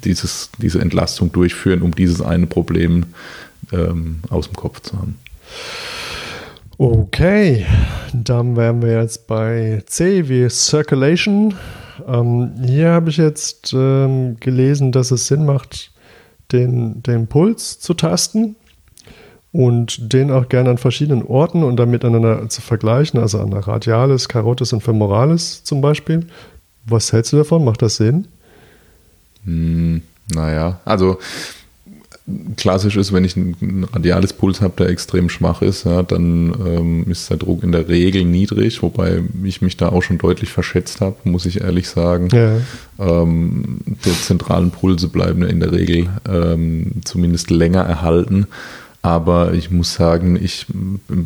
[0.04, 3.06] dieses, diese Entlastung durchführen, um dieses eine Problem
[3.72, 5.16] ähm, aus dem Kopf zu haben.
[6.78, 7.66] Okay,
[8.12, 11.54] dann wären wir jetzt bei C wie Circulation.
[12.06, 15.92] Ähm, hier habe ich jetzt ähm, gelesen, dass es Sinn macht,
[16.52, 18.58] den, den Puls zu tasten
[19.54, 23.66] und den auch gerne an verschiedenen Orten und dann miteinander zu vergleichen, also an der
[23.66, 26.28] Radialis, Carotis und Femoralis zum Beispiel.
[26.86, 27.64] Was hältst du davon?
[27.64, 28.28] Macht das Sinn?
[29.46, 30.02] Hm,
[30.34, 31.20] naja, also
[32.58, 37.06] klassisch ist, wenn ich ein radiales Puls habe, der extrem schwach ist, ja, dann ähm,
[37.08, 41.02] ist der Druck in der Regel niedrig, wobei ich mich da auch schon deutlich verschätzt
[41.02, 42.30] habe, muss ich ehrlich sagen.
[42.32, 42.58] Ja.
[42.98, 48.48] Ähm, die zentralen Pulse bleiben in der Regel ähm, zumindest länger erhalten.
[49.04, 50.66] Aber ich muss sagen, ich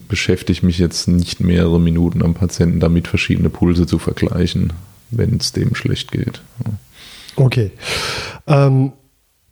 [0.10, 4.74] beschäftige mich jetzt nicht mehrere Minuten am Patienten damit, verschiedene Pulse zu vergleichen,
[5.12, 6.42] wenn es dem schlecht geht.
[7.38, 7.72] Okay.
[8.48, 8.92] Ähm,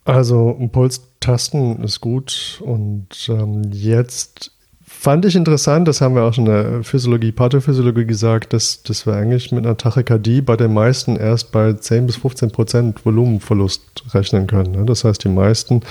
[0.08, 6.46] also Pulstasten ist gut und ähm, jetzt fand ich interessant, das haben wir auch schon
[6.46, 11.16] in der Physiologie, Pathophysiologie gesagt, dass, dass wir eigentlich mit einer Tachykardie bei den meisten
[11.16, 14.72] erst bei 10 bis 15 Prozent Volumenverlust rechnen können.
[14.72, 14.86] Ne?
[14.86, 15.82] Das heißt, die meisten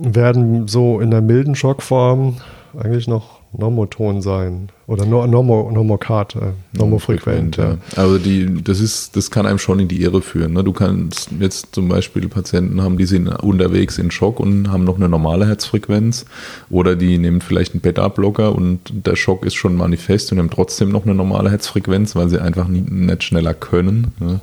[0.00, 2.36] werden so in der milden Schockform
[2.78, 4.68] eigentlich noch normoton sein.
[4.88, 6.38] Oder Normo, Normokart, äh,
[6.72, 7.58] Normofrequent.
[7.58, 7.76] Ja.
[7.94, 10.54] Also die, das ist, das kann einem schon in die Irre führen.
[10.54, 10.64] Ne?
[10.64, 14.96] Du kannst jetzt zum Beispiel Patienten haben, die sind unterwegs in Schock und haben noch
[14.96, 16.24] eine normale Herzfrequenz.
[16.70, 20.88] Oder die nehmen vielleicht einen Beta-Blocker und der Schock ist schon manifest und haben trotzdem
[20.88, 24.14] noch eine normale Herzfrequenz, weil sie einfach nie, nicht schneller können.
[24.20, 24.40] Ne?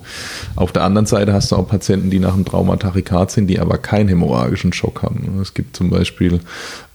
[0.56, 3.80] Auf der anderen Seite hast du auch Patienten, die nach einem Traumatachykard sind, die aber
[3.80, 5.40] keinen hämorrhagischen Schock haben.
[5.42, 6.40] Es gibt zum Beispiel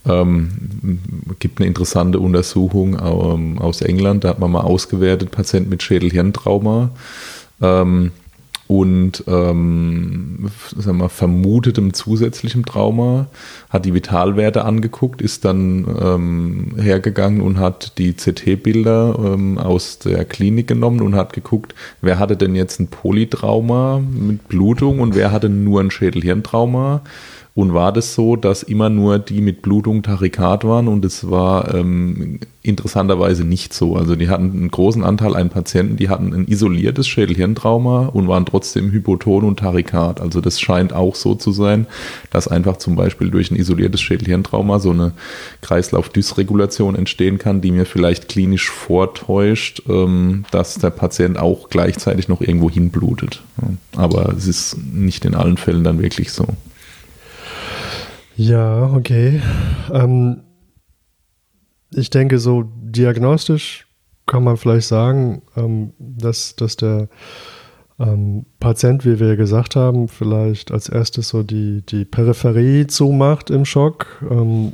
[0.08, 0.98] ähm,
[1.38, 2.98] gibt eine interessante Untersuchung
[3.40, 6.90] ähm, aus England, da hat man mal ausgewertet, Patient mit Schädel-Hirntrauma
[7.62, 8.12] ähm,
[8.70, 13.26] und ähm, sagen wir, vermutetem zusätzlichem Trauma,
[13.68, 20.24] hat die Vitalwerte angeguckt, ist dann ähm, hergegangen und hat die CT-Bilder ähm, aus der
[20.24, 25.32] Klinik genommen und hat geguckt, wer hatte denn jetzt ein Polytrauma mit Blutung und wer
[25.32, 27.02] hatte nur ein Schädel-Hirntrauma.
[27.54, 31.74] Und war das so, dass immer nur die mit Blutung Tachykard waren und es war
[31.74, 33.96] ähm, interessanterweise nicht so.
[33.96, 38.46] Also die hatten einen großen Anteil an Patienten, die hatten ein isoliertes Schädelhirntrauma und waren
[38.46, 40.20] trotzdem hypoton und Tachykard.
[40.20, 41.86] Also das scheint auch so zu sein,
[42.30, 45.12] dass einfach zum Beispiel durch ein isoliertes Schädelhirntrauma so eine
[45.62, 52.42] Kreislaufdysregulation entstehen kann, die mir vielleicht klinisch vortäuscht, ähm, dass der Patient auch gleichzeitig noch
[52.42, 53.42] irgendwo hinblutet.
[53.96, 56.46] Aber es ist nicht in allen Fällen dann wirklich so.
[58.36, 59.42] Ja, okay.
[59.92, 60.42] Ähm,
[61.92, 63.86] ich denke, so diagnostisch
[64.26, 67.08] kann man vielleicht sagen, ähm, dass, dass der
[67.98, 73.64] ähm, Patient, wie wir gesagt haben, vielleicht als erstes so die, die Peripherie zumacht im
[73.64, 74.72] Schock ähm,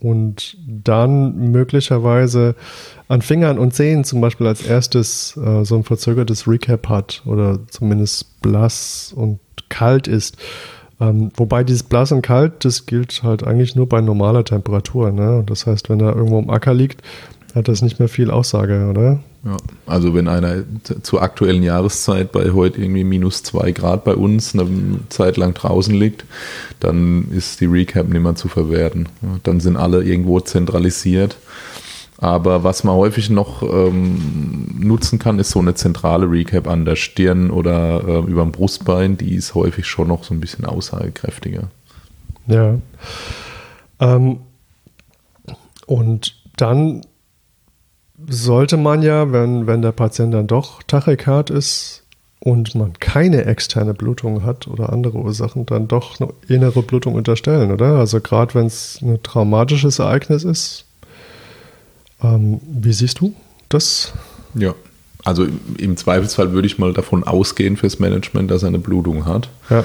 [0.00, 2.54] und dann möglicherweise
[3.08, 7.66] an Fingern und Zehen zum Beispiel als erstes äh, so ein verzögertes Recap hat oder
[7.68, 10.36] zumindest blass und kalt ist.
[11.00, 15.12] Ähm, wobei dieses Blass und Kalt, das gilt halt eigentlich nur bei normaler Temperatur.
[15.12, 15.44] Ne?
[15.46, 17.02] Das heißt, wenn er irgendwo im Acker liegt,
[17.54, 19.20] hat das nicht mehr viel Aussage, oder?
[19.44, 19.56] Ja,
[19.86, 20.64] also wenn einer
[21.02, 24.66] zur aktuellen Jahreszeit bei heute irgendwie minus zwei Grad bei uns eine
[25.08, 26.24] Zeit lang draußen liegt,
[26.80, 29.08] dann ist die Recap nicht mehr zu verwerten.
[29.44, 31.36] Dann sind alle irgendwo zentralisiert
[32.20, 36.96] aber was man häufig noch ähm, nutzen kann, ist so eine zentrale Recap an der
[36.96, 39.16] Stirn oder äh, über dem Brustbein.
[39.16, 41.68] Die ist häufig schon noch so ein bisschen aussagekräftiger.
[42.48, 42.74] Ja.
[44.00, 44.40] Ähm,
[45.86, 47.02] und dann
[48.28, 52.02] sollte man ja, wenn, wenn der Patient dann doch Tachykard ist
[52.40, 57.70] und man keine externe Blutung hat oder andere Ursachen, dann doch eine innere Blutung unterstellen,
[57.70, 57.96] oder?
[57.96, 60.87] Also gerade wenn es ein traumatisches Ereignis ist,
[62.22, 63.34] ähm, wie siehst du
[63.68, 64.12] das?
[64.54, 64.74] Ja,
[65.24, 65.46] also
[65.78, 69.48] im Zweifelsfall würde ich mal davon ausgehen fürs Management, dass er eine Blutung hat.
[69.68, 69.84] Ja.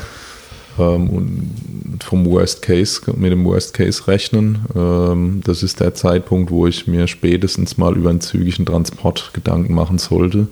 [0.80, 4.60] Ähm, und vom Worst Case, mit dem Worst Case rechnen.
[4.76, 9.74] Ähm, das ist der Zeitpunkt, wo ich mir spätestens mal über einen zügigen Transport Gedanken
[9.74, 10.48] machen sollte.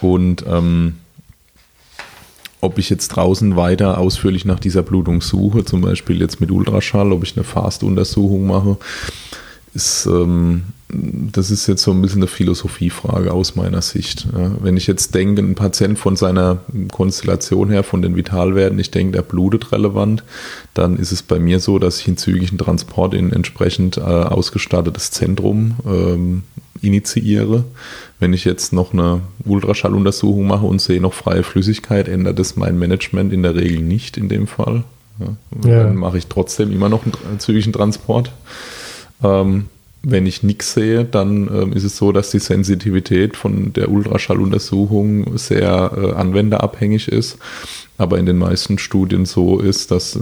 [0.00, 0.94] Und ähm,
[2.60, 7.12] ob ich jetzt draußen weiter ausführlich nach dieser Blutung suche, zum Beispiel jetzt mit Ultraschall,
[7.12, 8.78] ob ich eine Fast-Untersuchung mache,
[9.78, 14.26] ist, ähm, das ist jetzt so ein bisschen eine Philosophiefrage aus meiner Sicht.
[14.36, 16.58] Ja, wenn ich jetzt denke, ein Patient von seiner
[16.90, 20.24] Konstellation her, von den Vitalwerten, ich denke, der blutet relevant,
[20.74, 25.12] dann ist es bei mir so, dass ich einen zügigen Transport in entsprechend äh, ausgestattetes
[25.12, 26.42] Zentrum ähm,
[26.82, 27.64] initiiere.
[28.18, 32.78] Wenn ich jetzt noch eine Ultraschalluntersuchung mache und sehe noch freie Flüssigkeit, ändert das mein
[32.78, 34.82] Management in der Regel nicht in dem Fall.
[35.20, 35.84] Ja, ja.
[35.84, 38.32] Dann mache ich trotzdem immer noch einen zügigen Transport.
[39.22, 39.66] Ähm,
[40.02, 45.36] wenn ich nichts sehe, dann ähm, ist es so, dass die Sensitivität von der Ultraschalluntersuchung
[45.36, 47.38] sehr äh, anwenderabhängig ist.
[47.96, 50.20] Aber in den meisten Studien so ist, dass äh,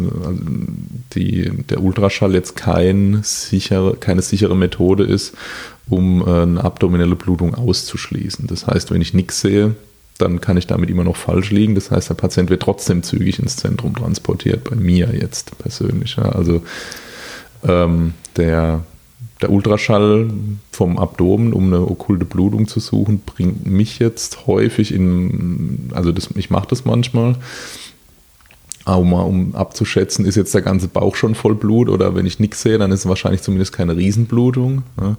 [1.15, 5.35] die, der Ultraschall jetzt kein sichere, keine sichere Methode ist,
[5.89, 8.47] um äh, eine abdominelle Blutung auszuschließen.
[8.47, 9.75] Das heißt, wenn ich nichts sehe,
[10.17, 11.75] dann kann ich damit immer noch falsch liegen.
[11.75, 16.17] Das heißt, der Patient wird trotzdem zügig ins Zentrum transportiert, bei mir jetzt persönlich.
[16.17, 16.31] Ja.
[16.31, 16.63] Also
[17.67, 18.85] ähm, der,
[19.43, 20.31] der Ultraschall
[20.71, 26.29] vom Abdomen, um eine okkulte Blutung zu suchen, bringt mich jetzt häufig in, also das,
[26.35, 27.37] ich mache das manchmal,
[28.85, 32.39] auch mal um abzuschätzen, ist jetzt der ganze Bauch schon voll Blut oder wenn ich
[32.39, 34.85] nichts sehe, dann ist es wahrscheinlich zumindest keine Riesenblutung.
[35.01, 35.17] Ja.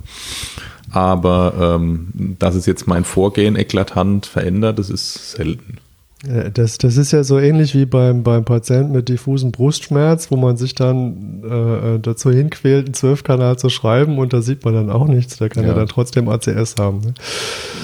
[0.90, 2.08] Aber ähm,
[2.40, 5.80] dass es jetzt mein Vorgehen eklatant verändert, das ist selten.
[6.24, 10.58] Das, das ist ja so ähnlich wie beim, beim Patienten mit diffusem Brustschmerz, wo man
[10.58, 14.90] sich dann äh, äh dazu hinquält, einen Zwölfkanal zu schreiben und da sieht man dann
[14.90, 15.38] auch nichts.
[15.38, 15.70] Da kann ja.
[15.70, 17.02] er dann trotzdem ACS haben.
[17.02, 17.14] Ne?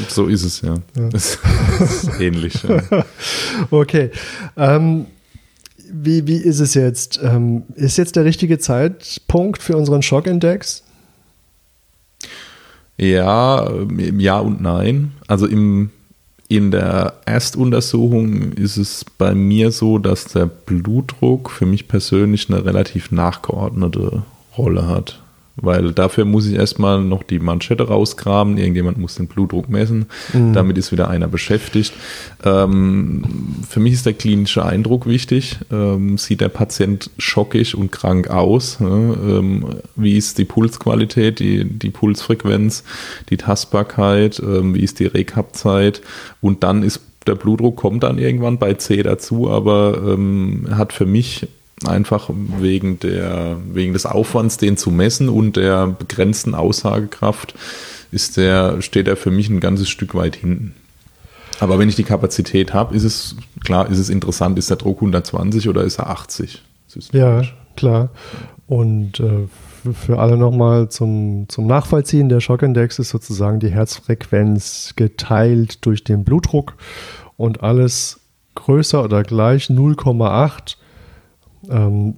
[0.08, 0.76] So ist es, ja.
[0.98, 1.10] ja.
[1.12, 1.38] Das
[1.76, 2.64] ist ähnlich.
[2.64, 3.06] Ja.
[3.70, 4.10] okay.
[4.58, 5.06] Ähm,
[5.92, 7.20] wie, wie ist es jetzt?
[7.24, 10.84] Ähm, ist jetzt der richtige Zeitpunkt für unseren Schockindex?
[12.98, 15.12] Ja, ähm, ja und nein.
[15.28, 15.92] Also im,
[16.56, 22.64] in der Erstuntersuchung ist es bei mir so, dass der Blutdruck für mich persönlich eine
[22.64, 24.24] relativ nachgeordnete
[24.58, 25.23] Rolle hat.
[25.56, 30.54] Weil dafür muss ich erstmal noch die Manschette rausgraben, irgendjemand muss den Blutdruck messen, mhm.
[30.54, 31.94] damit ist wieder einer beschäftigt.
[32.44, 33.24] Ähm,
[33.70, 35.60] für mich ist der klinische Eindruck wichtig.
[35.72, 38.80] Ähm, sieht der Patient schockig und krank aus?
[38.80, 38.90] Ne?
[38.90, 42.84] Ähm, wie ist die Pulsqualität, die, die Pulsfrequenz,
[43.30, 46.02] die Tastbarkeit, ähm, wie ist die Rekapzeit?
[46.42, 51.06] Und dann ist der Blutdruck kommt dann irgendwann bei C dazu, aber ähm, hat für
[51.06, 51.48] mich
[51.86, 57.54] einfach wegen, der, wegen des Aufwands, den zu messen und der begrenzten Aussagekraft,
[58.12, 60.76] ist der, steht er für mich ein ganzes Stück weit hinten.
[61.60, 64.98] Aber wenn ich die Kapazität habe, ist es klar, ist es interessant, ist der Druck
[64.98, 66.62] 120 oder ist er 80?
[67.12, 67.44] Ja,
[67.76, 68.10] klar.
[68.68, 69.48] Und äh,
[69.94, 76.24] für alle nochmal zum, zum Nachvollziehen, der Schockindex ist sozusagen die Herzfrequenz geteilt durch den
[76.24, 76.76] Blutdruck
[77.38, 78.22] und alles
[78.56, 80.78] größer oder gleich 0,8
[81.70, 82.16] ähm,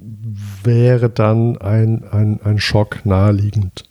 [0.63, 3.83] wäre dann ein, ein, ein Schock naheliegend.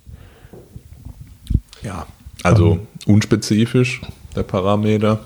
[1.82, 2.06] Ja,
[2.42, 4.00] also ähm, unspezifisch
[4.34, 5.20] der Parameter.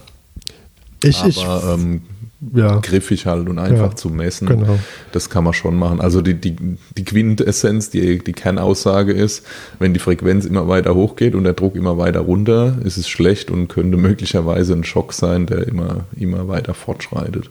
[1.03, 2.03] Ich, aber, ich, ähm,
[2.55, 2.79] ja.
[2.79, 4.49] griffig halt und einfach ja, zu messen.
[4.49, 4.79] Genau.
[5.13, 6.01] Das kann man schon machen.
[6.01, 6.57] Also die, die,
[6.97, 9.45] die Quintessenz, die, die Kernaussage ist,
[9.79, 13.51] wenn die Frequenz immer weiter hochgeht und der Druck immer weiter runter, ist es schlecht
[13.51, 17.51] und könnte möglicherweise ein Schock sein, der immer, immer weiter fortschreitet.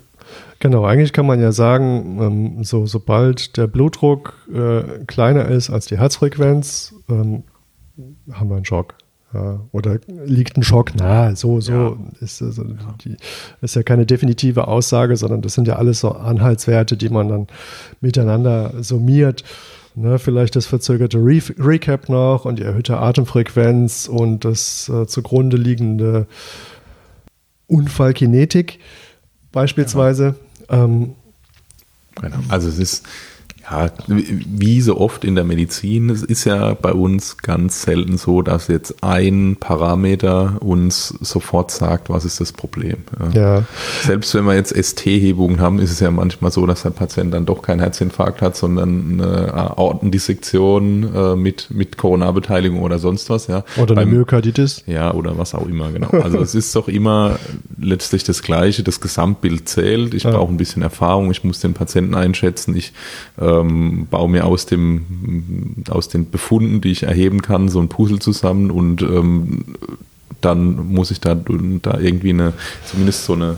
[0.59, 5.85] Genau, eigentlich kann man ja sagen, ähm, so, sobald der Blutdruck äh, kleiner ist als
[5.85, 7.43] die Herzfrequenz, ähm,
[8.31, 8.95] haben wir einen Schock.
[9.33, 11.35] Ja, oder liegt ein Schock nahe?
[11.35, 11.97] So, so ja.
[12.21, 12.63] ist, also
[13.03, 13.17] die,
[13.61, 17.47] ist ja keine definitive Aussage, sondern das sind ja alles so Anhaltswerte, die man dann
[17.99, 19.43] miteinander summiert.
[19.95, 25.57] Ne, vielleicht das verzögerte Re Recap noch und die erhöhte Atemfrequenz und das äh, zugrunde
[25.57, 26.27] liegende
[27.65, 28.79] Unfallkinetik
[29.51, 30.35] beispielsweise.
[30.69, 31.15] Ähm,
[32.49, 33.06] also es ist
[33.69, 38.41] ja, wie so oft in der Medizin, es ist ja bei uns ganz selten so,
[38.41, 42.99] dass jetzt ein Parameter uns sofort sagt, was ist das Problem.
[43.34, 43.63] Ja.
[44.03, 47.45] Selbst wenn wir jetzt ST-Hebungen haben, ist es ja manchmal so, dass der Patient dann
[47.45, 53.47] doch keinen Herzinfarkt hat, sondern eine Aortendissektion äh, mit, mit Coronarbeteiligung oder sonst was.
[53.47, 53.65] Ja.
[53.75, 54.84] Oder Beim, eine Myokarditis.
[54.88, 56.10] Ja, oder was auch immer, genau.
[56.27, 57.38] Also es ist doch immer
[57.80, 60.13] letztlich das Gleiche, das Gesamtbild zählt.
[60.13, 60.32] Ich ja.
[60.32, 62.93] brauche ein bisschen Erfahrung, ich muss den Patienten einschätzen, ich
[63.38, 67.89] äh, ähm, baue mir aus, dem, aus den Befunden, die ich erheben kann, so ein
[67.89, 69.65] Puzzle zusammen und ähm,
[70.41, 72.53] dann muss ich da, da irgendwie eine,
[72.85, 73.57] zumindest so eine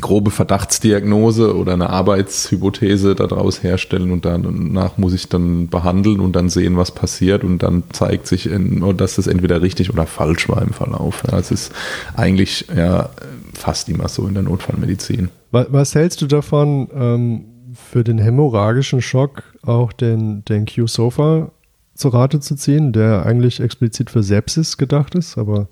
[0.00, 6.48] grobe Verdachtsdiagnose oder eine Arbeitshypothese daraus herstellen und danach muss ich dann behandeln und dann
[6.48, 8.48] sehen, was passiert und dann zeigt sich,
[8.96, 11.22] dass das entweder richtig oder falsch war im Verlauf.
[11.30, 11.72] Ja, es ist
[12.14, 13.10] eigentlich ja
[13.54, 15.30] fast immer so in der Notfallmedizin.
[15.50, 17.44] Was hältst du davon, ähm,
[17.88, 21.50] für den hämorrhagischen Schock auch den, den Q-Sofa
[21.94, 25.68] zu Rate zu ziehen, der eigentlich explizit für Sepsis gedacht ist, aber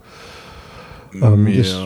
[1.14, 1.76] ähm, ja, ich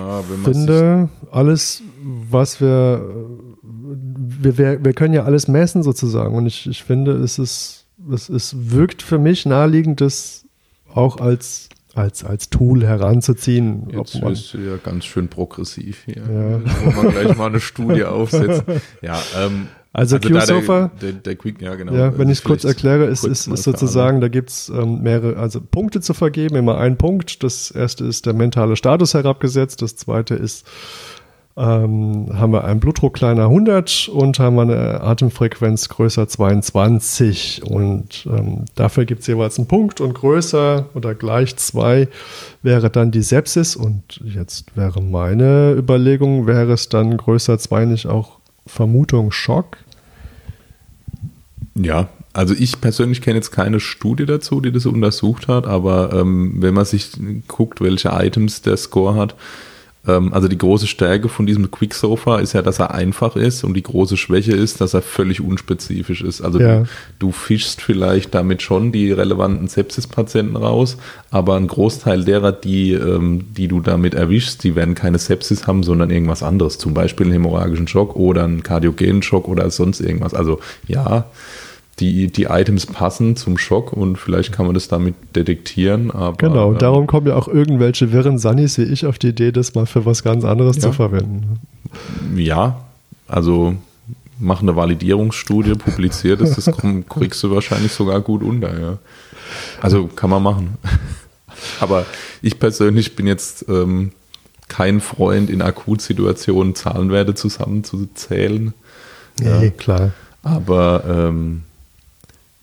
[0.44, 3.26] finde, alles, was wir,
[3.62, 8.28] wir, wir, wir können ja alles messen sozusagen und ich, ich finde, es ist, es,
[8.28, 10.46] es wirkt für mich naheliegend, das
[10.94, 13.88] auch als als, als Tool heranzuziehen.
[13.90, 16.22] Jetzt bist du ja ganz schön progressiv hier.
[16.22, 16.60] Ja.
[16.84, 18.62] Wo man gleich mal eine Studie aufsetzt.
[19.02, 21.92] Ja, ähm, also, also Q-Sofa, der, der, der ja, genau.
[21.92, 25.36] Ja, wenn ich es kurz erkläre, ist, ist, ist sozusagen, da gibt es ähm, mehrere,
[25.36, 27.42] also Punkte zu vergeben, immer ein Punkt.
[27.42, 30.64] Das erste ist der mentale Status herabgesetzt, das zweite ist
[31.56, 38.64] ähm, haben wir einen Blutdruck kleiner 100 und haben eine Atemfrequenz größer 22 und ähm,
[38.76, 42.08] dafür gibt es jeweils einen Punkt und größer oder gleich 2
[42.62, 48.06] wäre dann die Sepsis und jetzt wäre meine Überlegung, wäre es dann größer 2 nicht
[48.06, 48.39] auch
[48.70, 49.76] Vermutung Schock?
[51.74, 56.54] Ja, also ich persönlich kenne jetzt keine Studie dazu, die das untersucht hat, aber ähm,
[56.62, 57.10] wenn man sich
[57.48, 59.34] guckt, welche Items der Score hat,
[60.32, 63.82] also die große Stärke von diesem Quicksofa ist ja, dass er einfach ist und die
[63.82, 66.40] große Schwäche ist, dass er völlig unspezifisch ist.
[66.40, 66.80] Also ja.
[66.80, 66.86] du,
[67.18, 70.96] du, fischst vielleicht damit schon die relevanten Sepsis-Patienten raus,
[71.30, 75.82] aber ein Großteil derer, die, ähm, die du damit erwischst, die werden keine Sepsis haben,
[75.82, 80.32] sondern irgendwas anderes, zum Beispiel einen hämorrhagischen Schock oder einen kardiogenen Schock oder sonst irgendwas.
[80.32, 81.26] Also ja,
[82.00, 86.10] die, die Items passen zum Schock und vielleicht kann man das damit detektieren.
[86.10, 89.52] Aber, genau, ähm, darum kommen ja auch irgendwelche wirren Sunnis wie ich auf die Idee,
[89.52, 90.82] das mal für was ganz anderes ja.
[90.82, 91.60] zu verwenden.
[92.34, 92.84] Ja,
[93.28, 93.76] also
[94.38, 96.70] mach eine Validierungsstudie, publiziert es, das
[97.08, 98.80] kriegst du wahrscheinlich sogar gut unter.
[98.80, 98.98] Ja.
[99.80, 100.78] Also kann man machen.
[101.80, 102.06] Aber
[102.40, 104.12] ich persönlich bin jetzt ähm,
[104.68, 108.72] kein Freund in Akutsituationen Zahlenwerte zusammenzuzählen.
[109.38, 109.70] Nee, ja.
[109.70, 110.12] klar.
[110.42, 111.64] Aber ähm,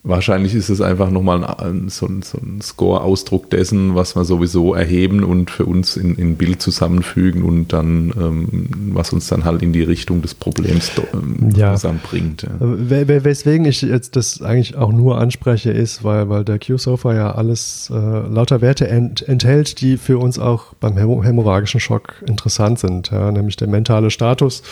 [0.07, 4.73] Wahrscheinlich ist es einfach nochmal ein, so ein, so ein Score-Ausdruck dessen, was wir sowieso
[4.73, 9.61] erheben und für uns in, in Bild zusammenfügen und dann, ähm, was uns dann halt
[9.61, 11.75] in die Richtung des Problems ähm, ja.
[11.75, 12.43] zusammenbringt.
[12.43, 12.49] Ja.
[12.59, 17.91] Weswegen ich jetzt das eigentlich auch nur anspreche, ist, weil, weil der Q-Sofa ja alles
[17.93, 23.29] äh, lauter Werte ent, enthält, die für uns auch beim hämorrhagischen Schock interessant sind, ja,
[23.33, 24.63] nämlich der mentale Status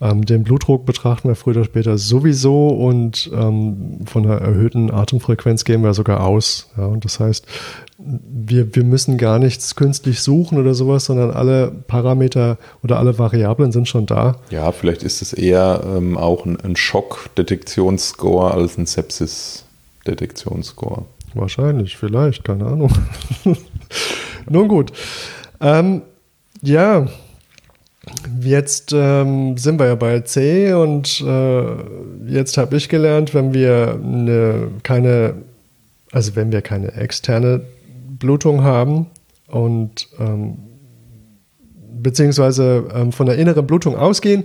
[0.00, 5.64] ähm, den Blutdruck betrachten wir früher oder später sowieso und ähm, von einer erhöhten Atemfrequenz
[5.64, 6.70] gehen wir sogar aus.
[6.76, 7.46] Ja, und das heißt,
[7.98, 13.72] wir, wir müssen gar nichts künstlich suchen oder sowas, sondern alle Parameter oder alle Variablen
[13.72, 14.36] sind schon da.
[14.50, 21.06] Ja, vielleicht ist es eher ähm, auch ein, ein Schockdetektionsscore als ein Sepsis-Detektionsscore.
[21.34, 22.92] Wahrscheinlich, vielleicht, keine Ahnung.
[24.48, 24.92] Nun gut.
[25.60, 26.02] Ähm,
[26.62, 27.08] ja,
[28.40, 31.64] Jetzt ähm, sind wir ja bei C und äh,
[32.28, 35.34] jetzt habe ich gelernt, wenn wir eine, keine,
[36.12, 37.62] also wenn wir keine externe
[38.18, 39.06] Blutung haben
[39.48, 40.58] und ähm,
[42.00, 44.44] beziehungsweise ähm, von der inneren Blutung ausgehen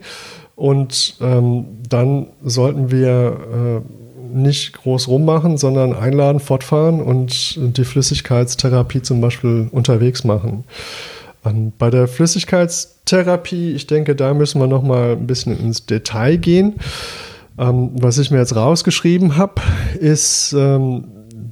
[0.55, 9.01] und ähm, dann sollten wir äh, nicht groß rummachen, sondern einladen, fortfahren und die Flüssigkeitstherapie
[9.01, 10.63] zum Beispiel unterwegs machen.
[11.43, 16.37] Und bei der Flüssigkeitstherapie, ich denke, da müssen wir noch mal ein bisschen ins Detail
[16.37, 16.75] gehen.
[17.57, 19.61] Ähm, was ich mir jetzt rausgeschrieben habe,
[19.99, 21.05] ist, ähm,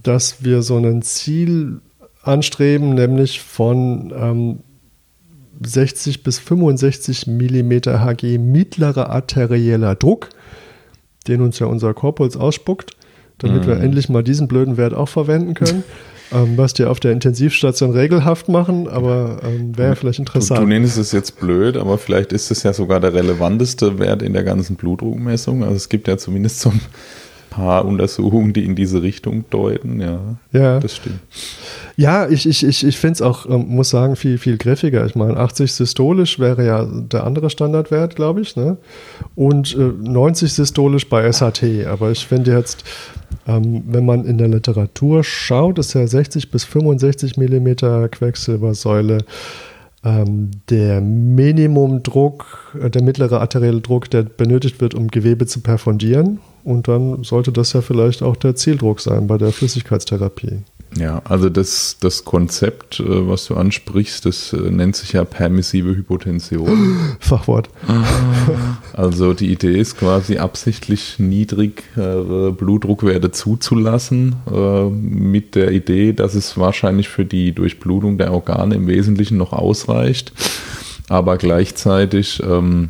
[0.03, 1.81] dass wir so ein Ziel
[2.21, 4.59] anstreben, nämlich von ähm,
[5.61, 10.29] 60 bis 65 mm Hg mittlerer arterieller Druck,
[11.27, 12.91] den uns ja unser Korpuls ausspuckt,
[13.39, 13.67] damit mhm.
[13.67, 15.83] wir endlich mal diesen blöden Wert auch verwenden können.
[16.31, 20.59] ähm, was die auf der Intensivstation regelhaft machen, aber ähm, wäre vielleicht interessant.
[20.59, 24.21] Du, du nennst es jetzt blöd, aber vielleicht ist es ja sogar der relevanteste Wert
[24.21, 25.63] in der ganzen Blutdruckmessung.
[25.63, 26.81] Also es gibt ja zumindest so ein
[27.49, 29.99] paar Untersuchungen, die in diese Richtung deuten.
[29.99, 30.19] Ja,
[30.51, 30.79] ja.
[30.79, 31.19] das stimmt.
[31.97, 35.05] Ja, ich, ich, ich, ich finde es auch, ähm, muss sagen, viel, viel griffiger.
[35.05, 38.55] Ich meine, 80 systolisch wäre ja der andere Standardwert, glaube ich.
[38.55, 38.77] Ne?
[39.35, 41.87] Und äh, 90 systolisch bei SHT.
[41.87, 42.83] Aber ich finde jetzt,
[43.47, 49.19] ähm, wenn man in der Literatur schaut, ist ja 60 bis 65 Millimeter Quecksilbersäule
[50.03, 56.39] ähm, der Minimumdruck, äh, der mittlere arterielle Druck, der benötigt wird, um Gewebe zu perfundieren.
[56.63, 60.59] Und dann sollte das ja vielleicht auch der Zieldruck sein bei der Flüssigkeitstherapie.
[60.97, 65.95] Ja, also das, das Konzept, äh, was du ansprichst, das äh, nennt sich ja permissive
[65.95, 66.97] Hypotension.
[67.19, 67.69] Fachwort.
[68.93, 76.57] Also die Idee ist quasi absichtlich niedrigere Blutdruckwerte zuzulassen, äh, mit der Idee, dass es
[76.57, 80.33] wahrscheinlich für die Durchblutung der Organe im Wesentlichen noch ausreicht,
[81.07, 82.89] aber gleichzeitig ähm,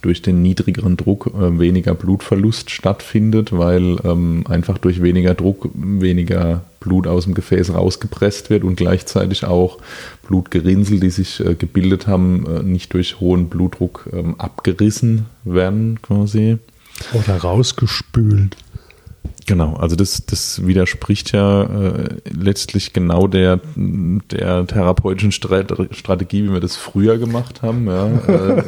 [0.00, 6.62] durch den niedrigeren Druck äh, weniger Blutverlust stattfindet, weil ähm, einfach durch weniger Druck weniger
[6.80, 9.78] Blut aus dem Gefäß rausgepresst wird und gleichzeitig auch
[10.26, 16.58] Blutgerinnsel, die sich äh, gebildet haben, äh, nicht durch hohen Blutdruck ähm, abgerissen werden quasi.
[17.12, 18.56] Oder rausgespült.
[19.46, 26.60] Genau, also das, das widerspricht ja äh, letztlich genau der, der therapeutischen Strategie, wie wir
[26.60, 27.86] das früher gemacht haben.
[27.86, 28.06] Ja.
[28.32, 28.62] Äh,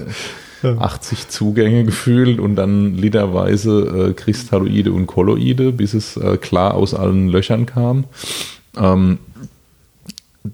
[0.63, 6.95] 80 Zugänge gefühlt und dann literweise äh, Kristalloide und Kolloide, bis es äh, klar aus
[6.95, 8.05] allen Löchern kam.
[8.77, 9.19] Ähm,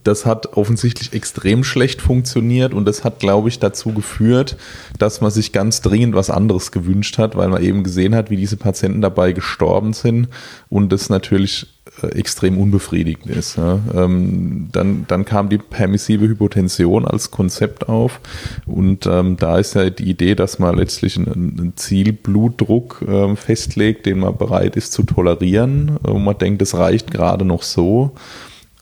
[0.04, 4.56] das hat offensichtlich extrem schlecht funktioniert und das hat, glaube ich, dazu geführt,
[4.98, 8.36] dass man sich ganz dringend was anderes gewünscht hat, weil man eben gesehen hat, wie
[8.36, 10.28] diese Patienten dabei gestorben sind
[10.68, 11.66] und das natürlich
[12.04, 13.58] äh, extrem unbefriedigend ist.
[13.58, 18.20] Ähm, dann, dann kam die permissive Hypotension als Konzept auf
[18.66, 24.20] und ähm, da ist ja die Idee, dass man letztlich einen, Zielblutdruck ähm, festlegt, den
[24.20, 28.12] man bereit ist zu tolerieren und man denkt, es reicht gerade noch so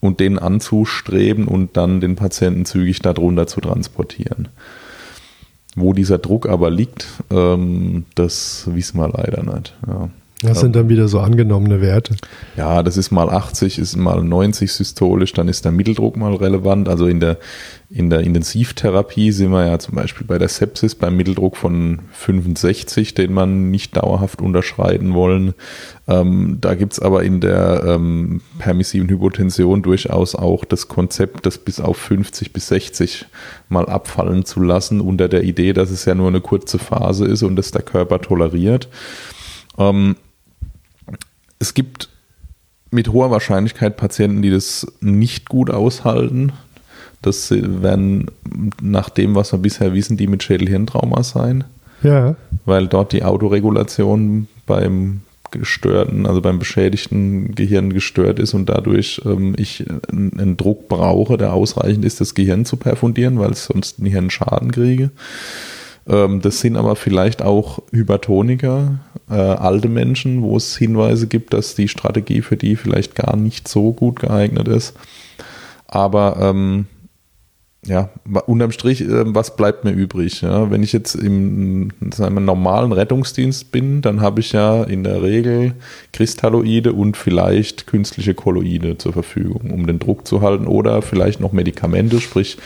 [0.01, 4.49] und den anzustreben und dann den Patienten zügig darunter zu transportieren.
[5.75, 9.75] Wo dieser Druck aber liegt, ähm, das wissen wir leider nicht.
[9.87, 10.11] Ja.
[10.41, 12.15] Das sind dann wieder so angenommene Werte.
[12.57, 16.89] Ja, das ist mal 80, ist mal 90 systolisch, dann ist der Mitteldruck mal relevant.
[16.89, 17.39] Also in der,
[17.91, 23.15] in der Intensivtherapie sind wir ja zum Beispiel bei der Sepsis beim Mitteldruck von 65,
[23.15, 25.55] den man nicht dauerhaft unterschreiten wollen.
[26.07, 31.81] Ähm, da gibt's aber in der ähm, permissiven Hypotension durchaus auch das Konzept, das bis
[31.81, 33.27] auf 50 bis 60
[33.69, 37.43] mal abfallen zu lassen, unter der Idee, dass es ja nur eine kurze Phase ist
[37.43, 38.89] und dass der Körper toleriert.
[39.79, 40.15] Ähm,
[41.59, 42.09] es gibt
[42.91, 46.53] mit hoher Wahrscheinlichkeit Patienten, die das nicht gut aushalten.
[47.21, 48.31] Das werden
[48.81, 51.65] nach dem, was wir bisher wissen, die mit Schädelhirntrauma sein.
[52.03, 52.37] Ja.
[52.65, 59.55] Weil dort die Autoregulation beim gestörten, also beim beschädigten Gehirn gestört ist und dadurch ähm,
[59.57, 64.11] ich einen Druck brauche, der ausreichend ist, das Gehirn zu perfundieren, weil ich sonst einen
[64.11, 65.11] Hirnschaden kriege.
[66.09, 68.99] Ähm, das sind aber vielleicht auch Hypertoniker,
[69.31, 73.69] äh, alte Menschen, wo es Hinweise gibt, dass die Strategie für die vielleicht gar nicht
[73.69, 74.95] so gut geeignet ist.
[75.87, 76.87] Aber ähm,
[77.87, 78.11] ja,
[78.47, 80.43] unterm Strich, äh, was bleibt mir übrig?
[80.43, 80.71] Ja?
[80.71, 85.75] Wenn ich jetzt im sagen normalen Rettungsdienst bin, dann habe ich ja in der Regel
[86.13, 91.53] Kristalloide und vielleicht künstliche Kolloide zur Verfügung, um den Druck zu halten oder vielleicht noch
[91.53, 92.59] Medikamente, sprich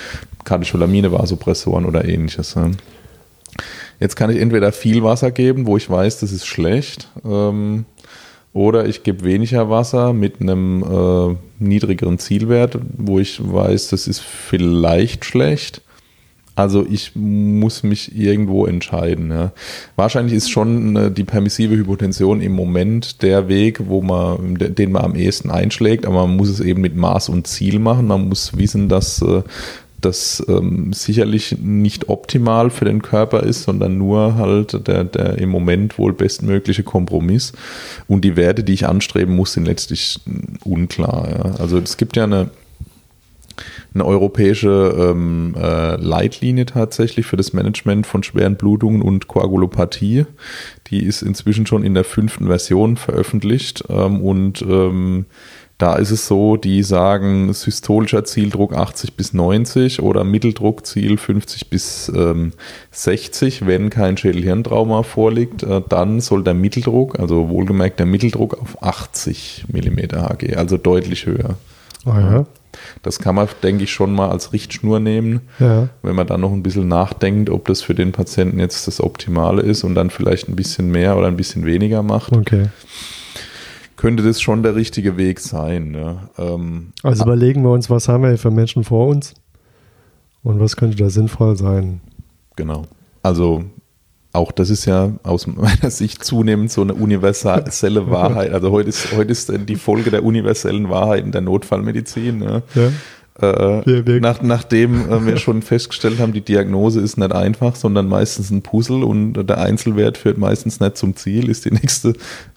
[0.44, 2.54] Katecholamine, Vasopressoren oder ähnliches.
[2.54, 2.70] Ja?
[4.00, 7.84] Jetzt kann ich entweder viel Wasser geben, wo ich weiß, das ist schlecht, ähm,
[8.52, 14.20] oder ich gebe weniger Wasser mit einem äh, niedrigeren Zielwert, wo ich weiß, das ist
[14.20, 15.80] vielleicht schlecht.
[16.54, 19.30] Also ich muss mich irgendwo entscheiden.
[19.30, 19.52] Ja.
[19.96, 25.02] Wahrscheinlich ist schon äh, die permissive Hypotension im Moment der Weg, wo man, den man
[25.02, 28.06] am ehesten einschlägt, aber man muss es eben mit Maß und Ziel machen.
[28.06, 29.42] Man muss wissen, dass äh,
[30.04, 35.48] das ähm, sicherlich nicht optimal für den Körper ist, sondern nur halt der, der im
[35.48, 37.52] Moment wohl bestmögliche Kompromiss.
[38.08, 40.20] Und die Werte, die ich anstreben muss, sind letztlich
[40.64, 41.28] unklar.
[41.30, 41.60] Ja.
[41.60, 42.50] Also es gibt ja eine,
[43.94, 50.26] eine europäische ähm, äh, Leitlinie tatsächlich für das Management von schweren Blutungen und Koagulopathie.
[50.88, 55.26] Die ist inzwischen schon in der fünften Version veröffentlicht ähm, und ähm,
[55.82, 62.08] da ist es so, die sagen systolischer Zieldruck 80 bis 90 oder Mitteldruckziel 50 bis
[62.14, 62.52] ähm,
[62.92, 63.66] 60.
[63.66, 69.64] Wenn kein Schädelhirntrauma vorliegt, äh, dann soll der Mitteldruck, also wohlgemerkt der Mitteldruck auf 80
[69.72, 71.56] mm Hg, also deutlich höher.
[72.06, 72.46] Oh ja.
[73.02, 75.88] Das kann man, denke ich, schon mal als Richtschnur nehmen, ja.
[76.02, 79.62] wenn man dann noch ein bisschen nachdenkt, ob das für den Patienten jetzt das Optimale
[79.62, 82.36] ist und dann vielleicht ein bisschen mehr oder ein bisschen weniger macht.
[82.36, 82.68] Okay
[84.02, 85.94] könnte das schon der richtige Weg sein.
[85.94, 86.28] Ja.
[86.36, 89.34] Ähm, also überlegen wir uns, was haben wir für Menschen vor uns
[90.42, 92.00] und was könnte da sinnvoll sein.
[92.56, 92.82] Genau.
[93.22, 93.62] Also
[94.32, 97.62] auch das ist ja aus meiner Sicht zunehmend so eine universelle
[98.10, 98.52] Wahrheit.
[98.52, 102.42] Also heute ist, heute ist die Folge der universellen Wahrheit in der Notfallmedizin.
[102.42, 102.62] Ja.
[102.74, 102.92] ja.
[103.40, 108.50] Äh, nach, nachdem äh, wir schon festgestellt haben, die Diagnose ist nicht einfach, sondern meistens
[108.50, 112.12] ein Puzzle und der Einzelwert führt meistens nicht zum Ziel, ist die nächste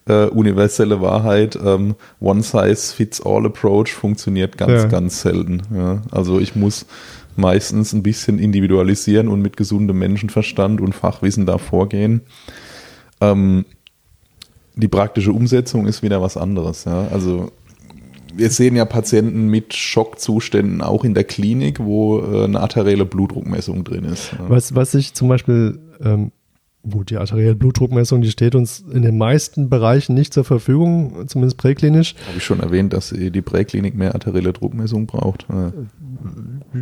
[0.05, 1.57] äh, universelle Wahrheit.
[1.63, 4.87] Ähm, One Size Fits All Approach funktioniert ganz, ja.
[4.89, 5.61] ganz selten.
[5.73, 6.01] Ja.
[6.11, 6.85] Also ich muss
[7.37, 12.21] meistens ein bisschen individualisieren und mit gesundem Menschenverstand und Fachwissen da vorgehen.
[13.21, 13.65] Ähm,
[14.75, 16.83] die praktische Umsetzung ist wieder was anderes.
[16.83, 17.07] Ja.
[17.07, 17.51] Also
[18.35, 23.83] wir sehen ja Patienten mit Schockzuständen auch in der Klinik, wo äh, eine arterielle Blutdruckmessung
[23.83, 24.31] drin ist.
[24.47, 26.31] Was, was ich zum Beispiel, ähm,
[26.89, 31.57] gut, die arterielle Blutdruckmessung, die steht uns in den meisten Bereichen nicht zur Verfügung, zumindest
[31.57, 32.15] präklinisch.
[32.27, 35.45] Habe ich schon erwähnt, dass die Präklinik mehr arterielle Druckmessung braucht.
[35.49, 35.73] Ja,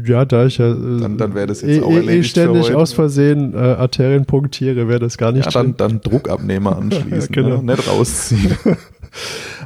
[0.05, 2.73] ja da ich ja äh, dann, dann wäre das jetzt eh, auch eh, eh ständig
[2.73, 5.45] aus Versehen äh, Arterien punktiere, wäre das gar nicht.
[5.45, 7.61] Ja, dann, dann Druckabnehmer anschließen, genau.
[7.61, 7.75] ne?
[7.75, 8.57] nicht rausziehen.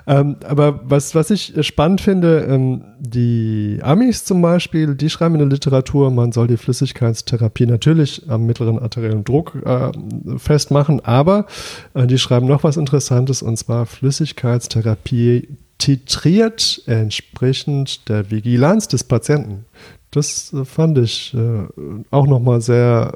[0.08, 5.40] Ähm, aber was, was ich spannend finde, ähm, die Amis zum Beispiel, die schreiben in
[5.40, 9.92] der Literatur, man soll die Flüssigkeitstherapie natürlich am mittleren arteriellen Druck äh,
[10.38, 11.46] festmachen, aber
[11.94, 19.66] äh, die schreiben noch was Interessantes und zwar Flüssigkeitstherapie titriert entsprechend der Vigilanz des Patienten.
[20.12, 21.68] Das äh, fand ich äh,
[22.12, 23.12] auch nochmal sehr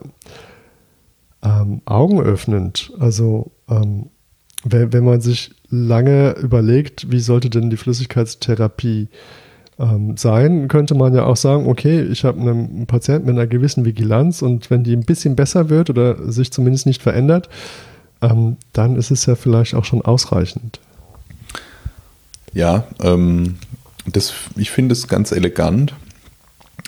[1.42, 2.92] ähm, augenöffnend.
[3.00, 4.11] Also ähm,
[4.64, 9.07] wenn, wenn, man sich lange überlegt, wie sollte denn die Flüssigkeitstherapie
[9.80, 13.86] ähm, sein, könnte man ja auch sagen, okay, ich habe einen Patienten mit einer gewissen
[13.86, 17.49] Vigilanz und wenn die ein bisschen besser wird oder sich zumindest nicht verändert,
[18.22, 20.80] ähm, dann ist es ja vielleicht auch schon ausreichend.
[22.53, 23.57] Ja, ähm,
[24.05, 25.93] das, ich finde es ganz elegant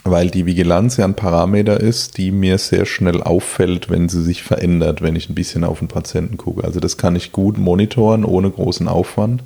[0.02, 4.42] weil die Vigilanz ja ein Parameter ist, die mir sehr schnell auffällt, wenn sie sich
[4.42, 6.64] verändert, wenn ich ein bisschen auf den Patienten gucke.
[6.64, 9.42] Also das kann ich gut monitoren ohne großen Aufwand.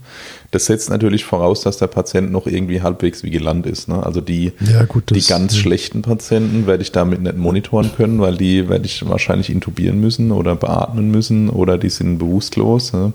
[0.50, 3.88] Das setzt natürlich voraus, dass der Patient noch irgendwie halbwegs vigilant ist.
[3.88, 4.04] Ne?
[4.04, 5.60] Also die, ja, gut, die ganz ja.
[5.60, 10.32] schlechten Patienten werde ich damit nicht monitoren können, weil die werde ich wahrscheinlich intubieren müssen
[10.32, 12.92] oder beatmen müssen oder die sind bewusstlos.
[12.92, 13.12] Ne?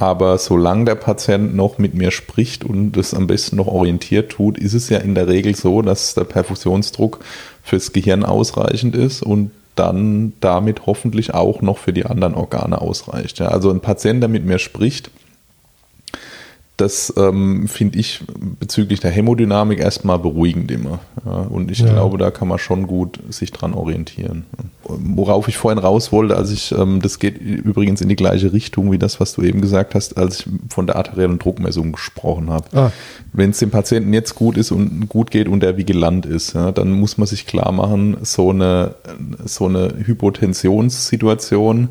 [0.00, 4.56] Aber solange der Patient noch mit mir spricht und das am besten noch orientiert tut,
[4.56, 7.18] ist es ja in der Regel so, dass der Perfusionsdruck
[7.64, 13.40] fürs Gehirn ausreichend ist und dann damit hoffentlich auch noch für die anderen Organe ausreicht.
[13.40, 15.10] Also ein Patient, der mit mir spricht,
[16.78, 18.22] das ähm, finde ich
[18.60, 21.00] bezüglich der Hämodynamik erstmal beruhigend immer.
[21.26, 21.92] Ja, und ich ja.
[21.92, 24.46] glaube, da kann man schon gut sich dran orientieren.
[24.84, 28.92] Worauf ich vorhin raus wollte, als ich, ähm, das geht übrigens in die gleiche Richtung
[28.92, 32.66] wie das, was du eben gesagt hast, als ich von der arteriellen Druckmessung gesprochen habe.
[32.72, 32.92] Ah.
[33.32, 36.70] Wenn es dem Patienten jetzt gut ist und gut geht und er vigilant ist, ja,
[36.70, 38.94] dann muss man sich klar machen, so eine,
[39.44, 41.88] so eine Hypotensionssituation,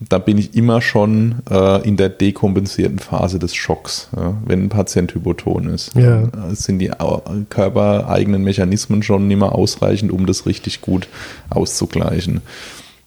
[0.00, 4.68] da bin ich immer schon äh, in der dekompensierten Phase des Schocks, ja, wenn ein
[4.68, 5.94] Patient hypoton ist.
[5.94, 6.22] Ja.
[6.22, 6.90] Äh, sind die
[7.48, 11.08] körpereigenen Mechanismen schon nicht mehr ausreichend, um das richtig gut
[11.50, 12.40] auszugleichen.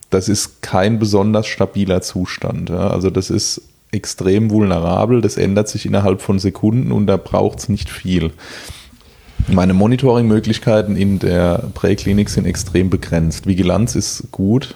[0.09, 2.69] Das ist kein besonders stabiler Zustand.
[2.69, 2.89] Ja.
[2.89, 3.61] Also das ist
[3.91, 8.31] extrem vulnerabel, das ändert sich innerhalb von Sekunden und da braucht es nicht viel.
[9.47, 13.47] Meine Monitoring-Möglichkeiten in der Präklinik sind extrem begrenzt.
[13.47, 14.75] Vigilanz ist gut,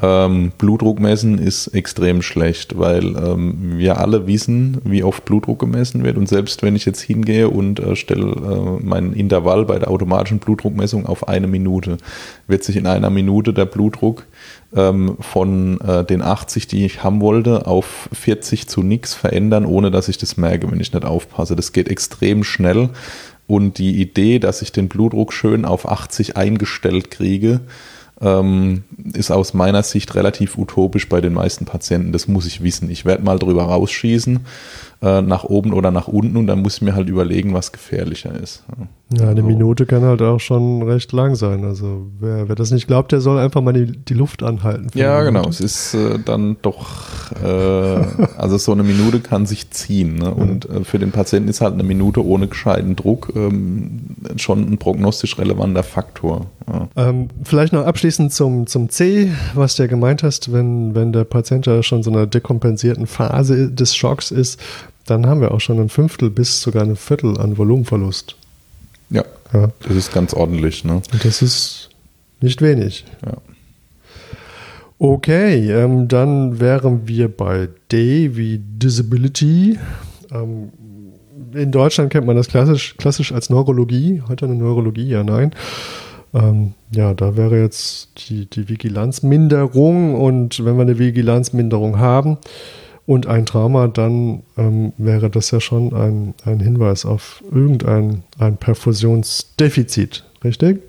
[0.00, 6.04] ähm, Blutdruck messen ist extrem schlecht, weil ähm, wir alle wissen, wie oft Blutdruck gemessen
[6.04, 6.16] wird.
[6.16, 10.38] Und selbst wenn ich jetzt hingehe und äh, stelle äh, mein Intervall bei der automatischen
[10.38, 11.98] Blutdruckmessung auf eine Minute,
[12.46, 14.26] wird sich in einer Minute der Blutdruck
[14.74, 19.90] ähm, von äh, den 80, die ich haben wollte, auf 40 zu nichts verändern, ohne
[19.90, 21.56] dass ich das merke, wenn ich nicht aufpasse.
[21.56, 22.90] Das geht extrem schnell.
[23.48, 27.62] Und die Idee, dass ich den Blutdruck schön auf 80 eingestellt kriege,
[28.20, 32.12] ähm, ist aus meiner Sicht relativ utopisch bei den meisten Patienten.
[32.12, 32.90] Das muss ich wissen.
[32.90, 34.40] Ich werde mal drüber rausschießen
[35.00, 38.34] äh, nach oben oder nach unten und dann muss ich mir halt überlegen, was gefährlicher
[38.34, 38.64] ist.
[39.10, 39.46] Ja, eine so.
[39.46, 41.64] Minute kann halt auch schon recht lang sein.
[41.64, 44.88] Also wer, wer das nicht glaubt, der soll einfach mal die, die Luft anhalten.
[44.94, 45.48] Ja, genau.
[45.48, 47.46] Es ist äh, dann doch, äh,
[48.36, 50.16] also so eine Minute kann sich ziehen.
[50.16, 50.34] Ne?
[50.34, 54.78] Und äh, für den Patienten ist halt eine Minute ohne gescheiten Druck ähm, schon ein
[54.78, 56.46] prognostisch relevanter Faktor.
[56.66, 56.88] Ja.
[56.96, 61.24] Ähm, vielleicht noch abschließend zum, zum C, was du ja gemeint hast, wenn, wenn der
[61.24, 64.60] Patient ja schon so einer dekompensierten Phase des Schocks ist,
[65.10, 68.36] dann haben wir auch schon ein Fünftel bis sogar ein Viertel an Volumenverlust.
[69.10, 69.70] Ja, ja.
[69.86, 70.84] das ist ganz ordentlich.
[70.84, 70.94] Ne?
[71.12, 71.90] Und das ist
[72.40, 73.04] nicht wenig.
[73.24, 73.34] Ja.
[74.98, 79.78] Okay, ähm, dann wären wir bei D wie Disability.
[80.32, 80.72] Ähm,
[81.54, 84.22] in Deutschland kennt man das klassisch, klassisch als Neurologie.
[84.28, 85.52] Heute eine Neurologie, ja, nein.
[86.34, 92.38] Ähm, ja, da wäre jetzt die, die Vigilanzminderung und wenn wir eine Vigilanzminderung haben,
[93.08, 98.58] und ein Trauma, dann ähm, wäre das ja schon ein, ein Hinweis auf irgendein ein
[98.58, 100.82] Perfusionsdefizit, richtig?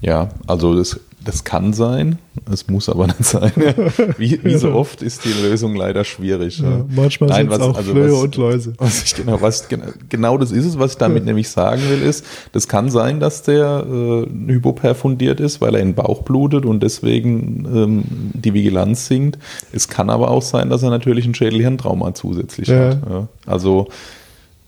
[0.00, 2.18] Ja, also das das kann sein,
[2.52, 3.52] es muss aber nicht sein.
[4.18, 6.58] Wie, wie so oft ist die Lösung leider schwierig.
[6.58, 8.74] Ja, manchmal sind es auch also Flöhe was, und Läuse.
[8.78, 9.68] Was ich genau, was,
[10.08, 11.26] genau das ist es, was ich damit ja.
[11.26, 15.88] nämlich sagen will, ist, das kann sein, dass der äh, hypoperfundiert ist, weil er in
[15.88, 18.04] den Bauch blutet und deswegen ähm,
[18.34, 19.38] die Vigilanz sinkt.
[19.72, 22.98] Es kann aber auch sein, dass er natürlich ein Schädelhirntrauma zusätzlich hat.
[23.46, 23.88] Also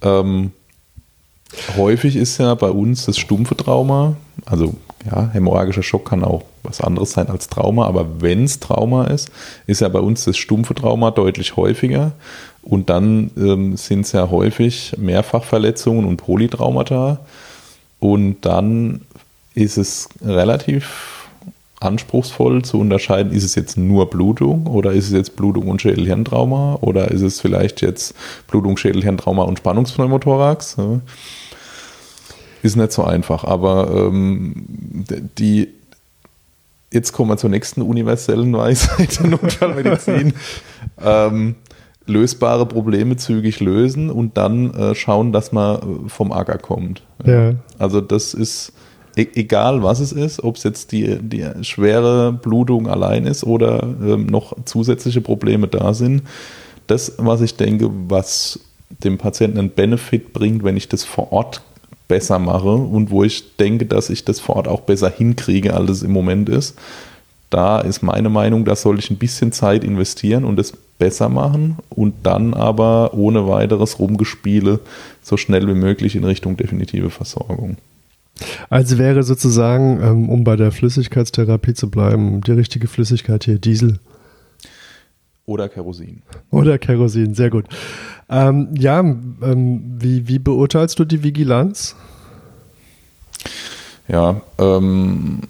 [0.02, 0.52] ähm,
[1.76, 6.80] häufig ist ja bei uns das stumpfe Trauma, also ja, hämorrhagischer Schock kann auch was
[6.80, 9.30] anderes sein als Trauma, aber wenn es Trauma ist,
[9.66, 12.12] ist ja bei uns das stumpfe Trauma deutlich häufiger.
[12.62, 17.20] Und dann ähm, sind es ja häufig Mehrfachverletzungen und Polytraumata.
[18.00, 19.02] Und dann
[19.54, 21.28] ist es relativ
[21.78, 26.78] anspruchsvoll zu unterscheiden, ist es jetzt nur Blutung oder ist es jetzt Blutung und Schädelhirntrauma
[26.80, 28.14] oder ist es vielleicht jetzt
[28.48, 30.76] Blutung, Schädelhirntrauma und Spannungspneumothorax.
[30.78, 31.00] Ja
[32.66, 33.44] ist nicht so einfach.
[33.44, 34.66] Aber ähm,
[35.38, 35.68] die,
[36.92, 40.34] jetzt kommen wir zur nächsten universellen Weisheit der Notfallmedizin.
[41.04, 41.54] ähm,
[42.06, 47.02] lösbare Probleme zügig lösen und dann äh, schauen, dass man äh, vom Acker kommt.
[47.24, 47.54] Ja.
[47.78, 48.72] Also das ist
[49.16, 53.82] e egal, was es ist, ob es jetzt die, die schwere Blutung allein ist oder
[53.82, 56.22] ähm, noch zusätzliche Probleme da sind.
[56.86, 61.62] Das, was ich denke, was dem Patienten einen Benefit bringt, wenn ich das vor Ort
[62.08, 65.90] besser mache und wo ich denke, dass ich das vor Ort auch besser hinkriege, als
[65.90, 66.76] es im Moment ist,
[67.50, 71.76] da ist meine Meinung, da soll ich ein bisschen Zeit investieren und es besser machen
[71.90, 74.80] und dann aber ohne weiteres Rumgespiele
[75.22, 77.76] so schnell wie möglich in Richtung definitive Versorgung.
[78.68, 83.98] Also wäre sozusagen, ähm, um bei der Flüssigkeitstherapie zu bleiben, die richtige Flüssigkeit hier Diesel.
[85.46, 86.22] Oder Kerosin.
[86.50, 87.66] Oder Kerosin, sehr gut.
[88.28, 91.94] Ähm, ja, ähm, wie, wie beurteilst du die Vigilanz?
[94.08, 95.40] Ja, ähm,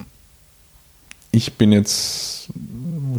[1.31, 2.49] ich bin jetzt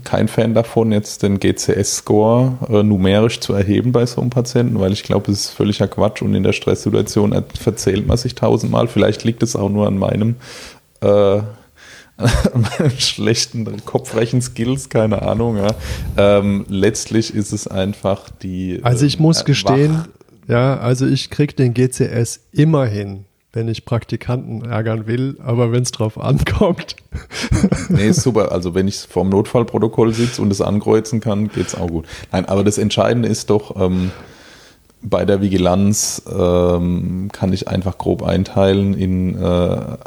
[0.05, 4.93] kein Fan davon, jetzt den GCS-Score äh, numerisch zu erheben bei so einem Patienten, weil
[4.93, 8.87] ich glaube, das ist völliger Quatsch und in der Stresssituation verzählt man sich tausendmal.
[8.87, 10.37] Vielleicht liegt es auch nur an meinem,
[11.01, 11.41] äh,
[12.55, 15.57] meinen schlechten Kopfrechen-Skills, keine Ahnung.
[15.57, 15.69] Ja.
[16.17, 18.81] Ähm, letztlich ist es einfach die.
[18.83, 20.05] Also ich muss äh, gestehen,
[20.49, 25.83] ja, also ich krieg den GCS immer hin, wenn ich Praktikanten ärgern will, aber wenn
[25.83, 26.97] es drauf ankommt.
[27.89, 28.53] Nee, ist super.
[28.53, 32.07] Also wenn ich vorm Notfallprotokoll sitze und es ankreuzen kann, geht's auch gut.
[32.31, 34.11] Nein, aber das Entscheidende ist doch, ähm,
[35.03, 39.41] bei der Vigilanz ähm, kann ich einfach grob einteilen in äh,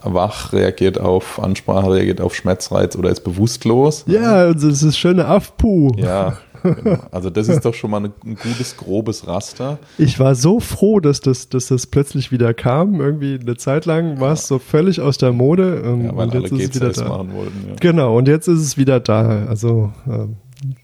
[0.04, 4.04] wach, reagiert auf Ansprache, reagiert auf Schmerzreiz oder ist bewusstlos.
[4.08, 5.92] ja, also das ist schöne Afpu.
[5.98, 6.98] Ja, genau.
[7.12, 9.80] Also das ist doch schon mal ein, gutes, grobes Raster.
[9.98, 13.00] Ich war so froh, dass das, dass das plötzlich wieder kam.
[13.00, 15.82] Irgendwie eine Zeit lang war es so völlig aus der Mode.
[15.86, 17.10] ähm, Ja, weil und alle jetzt ist es wieder da.
[17.10, 17.66] machen wollten.
[17.70, 17.76] Ja.
[17.80, 19.46] Genau, und jetzt ist es wieder da.
[19.48, 20.36] Also ähm,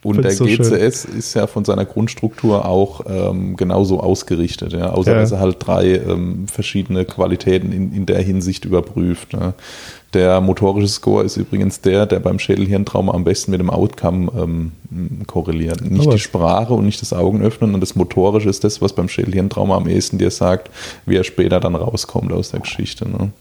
[0.04, 0.58] Und der so schön.
[0.58, 4.90] GCS ist ja von seiner Grundstruktur auch ähm, genauso ausgerichtet, ja?
[4.92, 5.20] außer Ja.
[5.20, 9.34] dass er halt drei ähm, verschiedene Qualitäten in, in der Hinsicht überprüft.
[9.34, 9.54] Ja?
[10.14, 14.72] Der motorische Score ist übrigens der, der beim Schädelhirntrauma am besten mit dem Outcome ähm,
[15.28, 15.82] korreliert.
[15.82, 19.10] Nicht Aber- die Sprache und nicht das Augenöffnen und das motorische ist das, was beim
[19.10, 20.72] Schädelhirntrauma am ehesten dir sagt,
[21.06, 23.08] wie er später dann rauskommt aus der Geschichte.
[23.08, 23.32] Ne?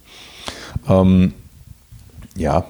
[0.89, 1.33] Ähm,
[2.37, 2.65] ja,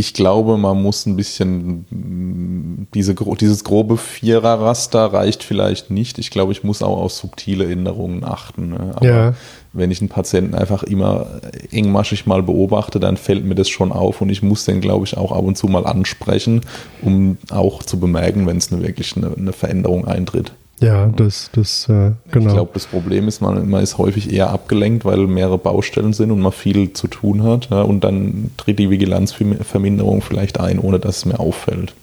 [0.00, 6.18] ich glaube, man muss ein bisschen, mh, diese, dieses grobe Viererraster reicht vielleicht nicht.
[6.18, 8.70] Ich glaube, ich muss auch auf subtile Änderungen achten.
[8.70, 8.92] Ne?
[8.96, 9.34] Aber Ja.
[9.74, 11.26] wenn ich einen Patienten einfach immer
[11.70, 15.16] engmaschig mal beobachte, dann fällt mir das schon auf und ich muss den, glaube ich,
[15.18, 16.62] auch ab und zu mal ansprechen,
[17.02, 20.52] um auch zu bemerken, wenn es eine, wirklich eine, eine Veränderung eintritt.
[20.80, 22.46] Ja, das, das, äh, genau.
[22.48, 26.30] Ich glaube, das Problem ist, man, man ist häufig eher abgelenkt, weil mehrere Baustellen sind
[26.30, 27.68] und man viel zu tun hat.
[27.70, 31.94] Ja, und dann tritt die Vigilanzverminderung vielleicht ein, ohne dass es mir auffällt.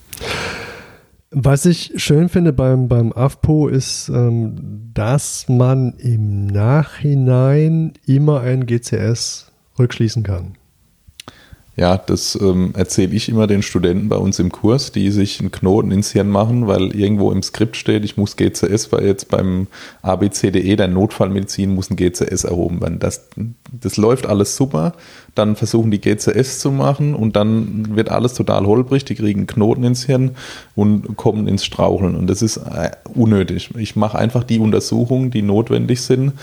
[1.32, 8.66] Was ich schön finde beim, beim AFPO ist, ähm, dass man im Nachhinein immer ein
[8.66, 10.54] GCS rückschließen kann.
[11.80, 15.52] Ja, das ähm, erzähle ich immer den Studenten bei uns im Kurs, die sich einen
[15.52, 19.68] Knoten ins Hirn machen, weil irgendwo im Skript steht, ich muss GCS, weil jetzt beim
[20.02, 22.98] ABCDE, der Notfallmedizin, muss ein GCS erhoben werden.
[22.98, 23.30] Das,
[23.72, 24.94] das läuft alles super,
[25.36, 29.48] dann versuchen die GCS zu machen und dann wird alles total holprig, die kriegen einen
[29.48, 30.32] Knoten ins Hirn
[30.74, 32.16] und kommen ins Straucheln.
[32.16, 33.70] Und das ist äh, unnötig.
[33.78, 36.34] Ich mache einfach die Untersuchungen, die notwendig sind,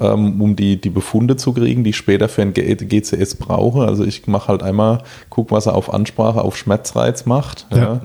[0.00, 3.86] ähm, um die, die Befunde zu kriegen, die ich später für ein GCS brauche.
[3.86, 7.66] Also ich mache halt einmal, guck, was er auf Ansprache, auf Schmerzreiz macht.
[7.70, 7.76] Ja.
[7.78, 8.00] Ja.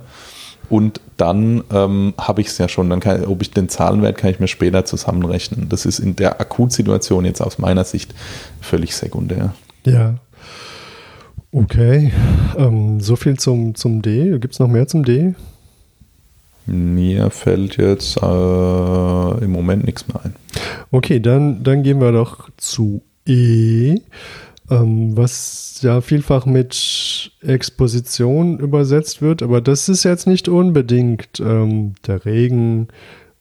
[0.69, 2.89] Und dann ähm, habe ich es ja schon.
[2.89, 5.67] Dann kann, ob ich den Zahlenwert kann ich mir später zusammenrechnen.
[5.67, 8.15] Das ist in der Akutsituation jetzt aus meiner Sicht
[8.61, 9.53] völlig sekundär.
[9.85, 10.15] Ja.
[11.51, 12.13] Okay.
[12.57, 14.39] Ähm, so viel zum, zum D.
[14.39, 15.35] Gibt es noch mehr zum D?
[16.65, 18.21] Mir fällt jetzt äh,
[19.43, 20.35] im Moment nichts mehr ein.
[20.91, 23.97] Okay, dann, dann gehen wir doch zu E,
[24.69, 31.93] ähm, was ja vielfach mit Exposition übersetzt wird, aber das ist jetzt nicht unbedingt ähm,
[32.05, 32.87] der Regen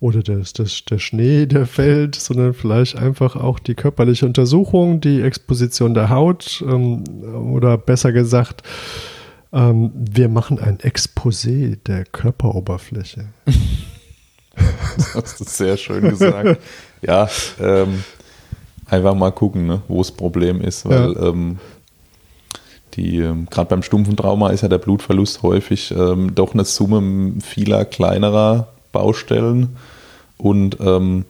[0.01, 5.21] oder das, das, der Schnee, der fällt, sondern vielleicht einfach auch die körperliche Untersuchung, die
[5.21, 7.05] Exposition der Haut ähm,
[7.53, 8.63] oder besser gesagt,
[9.53, 13.27] ähm, wir machen ein Exposé der Körperoberfläche.
[14.97, 16.61] Das hast du sehr schön gesagt.
[17.01, 17.29] ja,
[17.61, 18.05] ähm,
[18.85, 21.59] einfach mal gucken, ne, wo das Problem ist, weil ähm,
[22.95, 27.41] die, ähm, gerade beim stumpfen Trauma ist ja der Blutverlust häufig ähm, doch eine Summe
[27.41, 29.77] vieler kleinerer Baustellen
[30.37, 31.25] und ähm,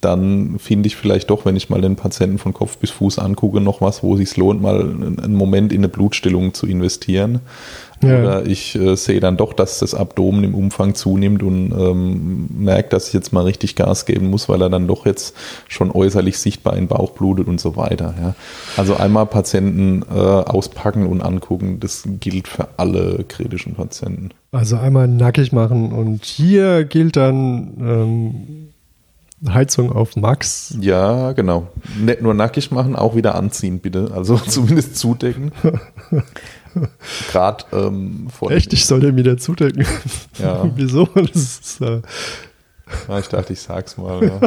[0.00, 3.60] dann finde ich vielleicht doch, wenn ich mal den Patienten von Kopf bis Fuß angucke,
[3.60, 7.40] noch was, wo es sich lohnt, mal einen Moment in eine Blutstillung zu investieren.
[8.02, 8.20] Ja.
[8.20, 12.90] Oder ich äh, sehe dann doch, dass das Abdomen im Umfang zunimmt und ähm, merke,
[12.90, 15.34] dass ich jetzt mal richtig Gas geben muss, weil er dann doch jetzt
[15.66, 18.14] schon äußerlich sichtbar in Bauch blutet und so weiter.
[18.20, 18.34] Ja.
[18.76, 24.30] Also einmal Patienten äh, auspacken und angucken, das gilt für alle kritischen Patienten.
[24.52, 28.68] Also einmal nackig machen und hier gilt dann ähm,
[29.46, 30.76] Heizung auf Max.
[30.80, 31.68] Ja, genau.
[31.96, 34.10] Nicht nur nackig machen, auch wieder anziehen, bitte.
[34.14, 35.52] Also zumindest zudecken.
[37.30, 38.50] Gerade ähm, vor.
[38.50, 39.86] Echt, ich soll den wieder zudecken.
[40.38, 40.70] Ja.
[40.76, 41.06] Wieso?
[41.06, 42.00] Das ist, äh
[43.08, 44.24] ja, ich dachte, ich sag's mal.
[44.24, 44.40] Ja.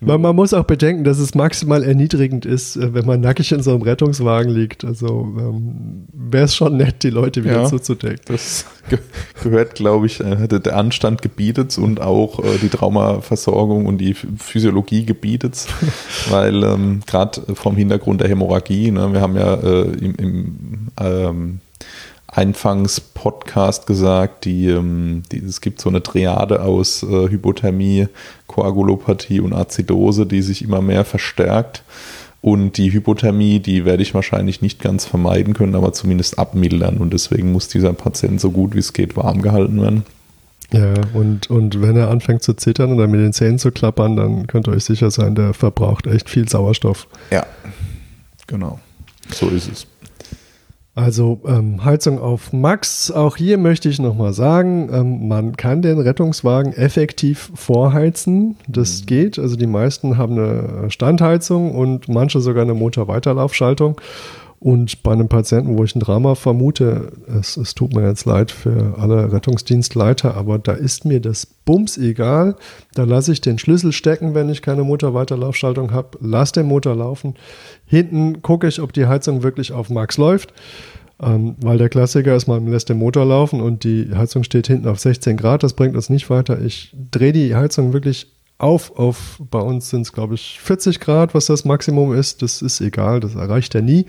[0.00, 3.62] Man, man, muss auch bedenken, dass es maximal erniedrigend ist, äh, wenn man nackig in
[3.62, 4.84] so einem Rettungswagen liegt.
[4.84, 8.24] Also ähm, wäre es schon nett, die Leute wieder ja, zuzudecken.
[8.26, 8.98] Das ge
[9.42, 15.04] gehört, glaube ich, äh, der Anstand gebietet und auch äh, die Traumaversorgung und die Physiologie
[15.04, 15.66] gebietet,
[16.30, 21.60] weil ähm, gerade vom Hintergrund der Hämorrhagie, ne, wir haben ja äh, im, im ähm,
[22.36, 28.08] Einfangs-Podcast gesagt, die, ähm, die, es gibt so eine Triade aus äh, Hypothermie,
[28.46, 31.82] Koagulopathie und Azidose, die sich immer mehr verstärkt.
[32.42, 36.98] Und die Hypothermie, die werde ich wahrscheinlich nicht ganz vermeiden können, aber zumindest abmildern.
[36.98, 40.04] Und deswegen muss dieser Patient so gut wie es geht warm gehalten werden.
[40.72, 44.46] Ja, und, und wenn er anfängt zu zittern oder mit den Zähnen zu klappern, dann
[44.46, 47.08] könnt ihr euch sicher sein, der verbraucht echt viel Sauerstoff.
[47.30, 47.46] Ja,
[48.46, 48.78] genau.
[49.32, 49.86] So ist es.
[50.96, 53.10] Also ähm, Heizung auf Max.
[53.10, 58.56] Auch hier möchte ich nochmal sagen, ähm, man kann den Rettungswagen effektiv vorheizen.
[58.66, 59.06] Das mhm.
[59.06, 59.38] geht.
[59.38, 64.00] Also die meisten haben eine Standheizung und manche sogar eine Motorweiterlaufschaltung.
[64.58, 68.50] Und bei einem Patienten, wo ich ein Drama vermute, es, es, tut mir jetzt leid
[68.50, 72.56] für alle Rettungsdienstleiter, aber da ist mir das Bums egal.
[72.94, 76.18] Da lasse ich den Schlüssel stecken, wenn ich keine Motorweiterlaufschaltung habe.
[76.20, 77.34] Lass den Motor laufen.
[77.84, 80.54] Hinten gucke ich, ob die Heizung wirklich auf Max läuft.
[81.18, 84.86] Ähm, weil der Klassiker ist, man lässt den Motor laufen und die Heizung steht hinten
[84.86, 85.62] auf 16 Grad.
[85.62, 86.60] Das bringt uns nicht weiter.
[86.60, 91.34] Ich drehe die Heizung wirklich auf, auf, bei uns sind es, glaube ich, 40 Grad,
[91.34, 92.42] was das Maximum ist.
[92.42, 94.06] Das ist egal, das erreicht er nie.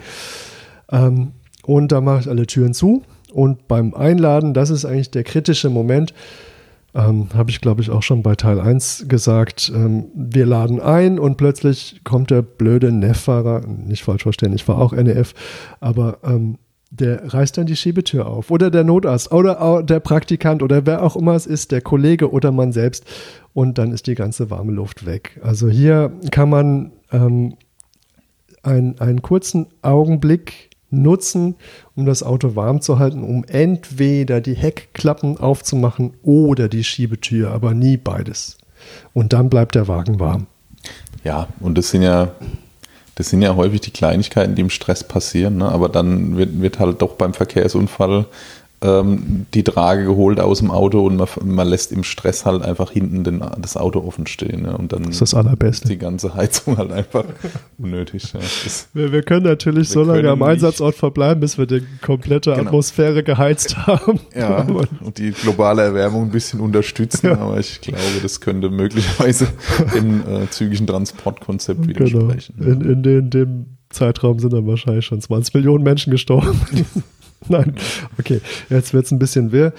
[0.90, 1.34] Ähm,
[1.64, 3.04] und da mache ich alle Türen zu.
[3.34, 6.14] Und beim Einladen, das ist eigentlich der kritische Moment,
[6.96, 9.72] ähm, habe ich, glaube ich, auch schon bei Teil 1 gesagt.
[9.76, 14.80] Ähm, wir laden ein und plötzlich kommt der blöde NEF-Fahrer, nicht falsch verstehen, ich war
[14.80, 15.34] auch NEF,
[15.82, 16.58] aber ähm,
[16.90, 18.52] der reißt dann die Schiebetür auf.
[18.52, 22.52] Oder der Notarzt oder der Praktikant oder wer auch immer es ist, der Kollege oder
[22.52, 23.06] man selbst.
[23.54, 25.40] Und dann ist die ganze warme Luft weg.
[25.44, 27.56] Also hier kann man ähm,
[28.64, 31.56] ein, einen kurzen Augenblick nutzen,
[31.96, 37.74] um das Auto warm zu halten, um entweder die Heckklappen aufzumachen oder die Schiebetür, aber
[37.74, 38.58] nie beides.
[39.14, 40.48] Und dann bleibt der Wagen warm.
[41.24, 42.32] Ja, und das sind ja
[43.18, 45.70] das sind ja häufig die Kleinigkeiten, die im Stress passieren, ne?
[45.70, 48.26] aber dann wird, wird halt doch beim Verkehrsunfall
[48.82, 52.92] ähm, die Trage geholt aus dem Auto und man, man lässt im Stress halt einfach
[52.92, 54.66] hinten den, das Auto offen stehen.
[54.66, 54.76] Ja?
[54.76, 55.88] Und dann das ist das Allerbeste.
[55.88, 57.26] die ganze Heizung halt einfach
[57.80, 58.34] unnötig.
[58.34, 58.40] Ja?
[58.94, 62.68] Wir, wir, können natürlich wir so lange am Einsatzort verbleiben, bis wir die komplette genau.
[62.68, 64.20] Atmosphäre geheizt haben.
[64.36, 64.68] Ja,
[65.02, 67.40] und die globale Erwärmung ein bisschen unterstützen, ja.
[67.40, 69.48] aber ich glaube, das könnte möglicherweise
[69.96, 72.00] dem äh, zügigen Transportkonzept genau.
[72.00, 72.56] widersprechen.
[72.60, 72.72] Genau.
[72.72, 76.60] In, in, in dem Zeitraum sind dann wahrscheinlich schon 20 Millionen Menschen gestorben.
[77.48, 77.76] Nein,
[78.20, 79.74] okay, jetzt wird es ein bisschen wirr.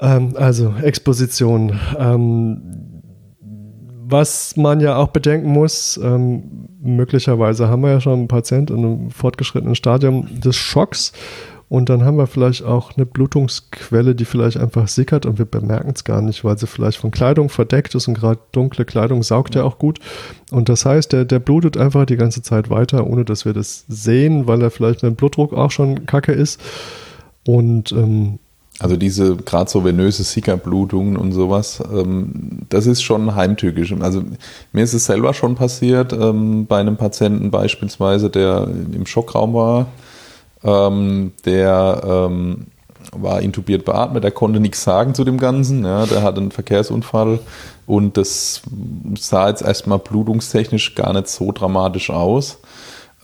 [0.00, 1.78] Ähm, also Exposition.
[1.98, 3.02] Ähm,
[4.06, 8.84] was man ja auch bedenken muss, ähm, möglicherweise haben wir ja schon einen Patienten in
[8.84, 11.12] einem fortgeschrittenen Stadium des Schocks
[11.68, 15.92] und dann haben wir vielleicht auch eine Blutungsquelle, die vielleicht einfach sickert und wir bemerken
[15.94, 19.54] es gar nicht, weil sie vielleicht von Kleidung verdeckt ist und gerade dunkle Kleidung saugt
[19.54, 19.98] ja auch gut.
[20.50, 23.84] Und das heißt, der, der blutet einfach die ganze Zeit weiter, ohne dass wir das
[23.88, 26.60] sehen, weil er vielleicht mit dem Blutdruck auch schon kacke ist.
[27.46, 28.38] Und ähm,
[28.80, 33.94] also diese gerade so venöse Sickerblutungen und sowas, ähm, das ist schon heimtückisch.
[34.00, 34.22] Also
[34.72, 39.86] mir ist es selber schon passiert, ähm, bei einem Patienten beispielsweise, der im Schockraum war,
[40.64, 42.66] ähm, der ähm,
[43.12, 45.84] war intubiert beatmet, der konnte nichts sagen zu dem Ganzen.
[45.84, 47.40] Ja, der hatte einen Verkehrsunfall
[47.86, 48.62] und das
[49.18, 52.58] sah jetzt erstmal blutungstechnisch gar nicht so dramatisch aus.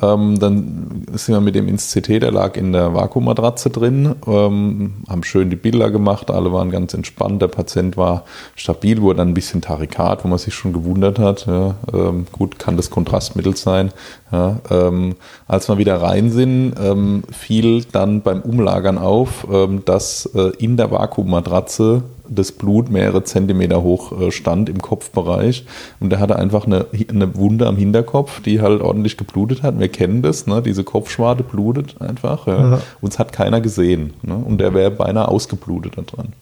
[0.02, 4.94] Ähm, dann sind wir mit dem ins CT, der lag in der Vakuummatratze drin, ähm,
[5.08, 8.24] haben schön die Bilder gemacht, alle waren ganz entspannt, der Patient war
[8.54, 11.46] stabil, wurde dann ein bisschen Tarikat, wo man sich schon gewundert hat.
[11.46, 13.92] Ja, ähm, gut, kann das Kontrastmittel sein.
[14.32, 15.16] Ja, ähm,
[15.48, 20.76] als wir wieder rein sind, ähm, fiel dann beim Umlagern auf, ähm, dass äh, in
[20.76, 25.66] der Vakuummatratze das Blut mehrere Zentimeter hoch äh, stand im Kopfbereich
[25.98, 29.78] und der hatte einfach eine, eine Wunde am Hinterkopf, die halt ordentlich geblutet hat.
[29.78, 30.62] Wir kennen das, ne?
[30.62, 32.46] diese Kopfschwarte blutet einfach.
[32.46, 32.80] Ja.
[33.00, 34.34] Uns hat keiner gesehen ne?
[34.34, 36.32] und der wäre beinahe ausgeblutet da dran.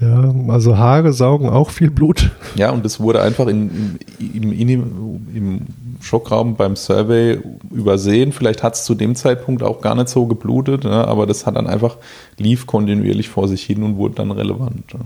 [0.00, 2.30] Ja, also Haare saugen auch viel Blut.
[2.54, 5.60] Ja, und das wurde einfach in, im, im, im
[6.00, 7.38] Schockraum beim Survey
[7.70, 8.32] übersehen.
[8.32, 11.06] Vielleicht hat es zu dem Zeitpunkt auch gar nicht so geblutet, ne?
[11.06, 11.96] aber das hat dann einfach,
[12.38, 14.94] lief kontinuierlich vor sich hin und wurde dann relevant.
[14.94, 15.00] Ne?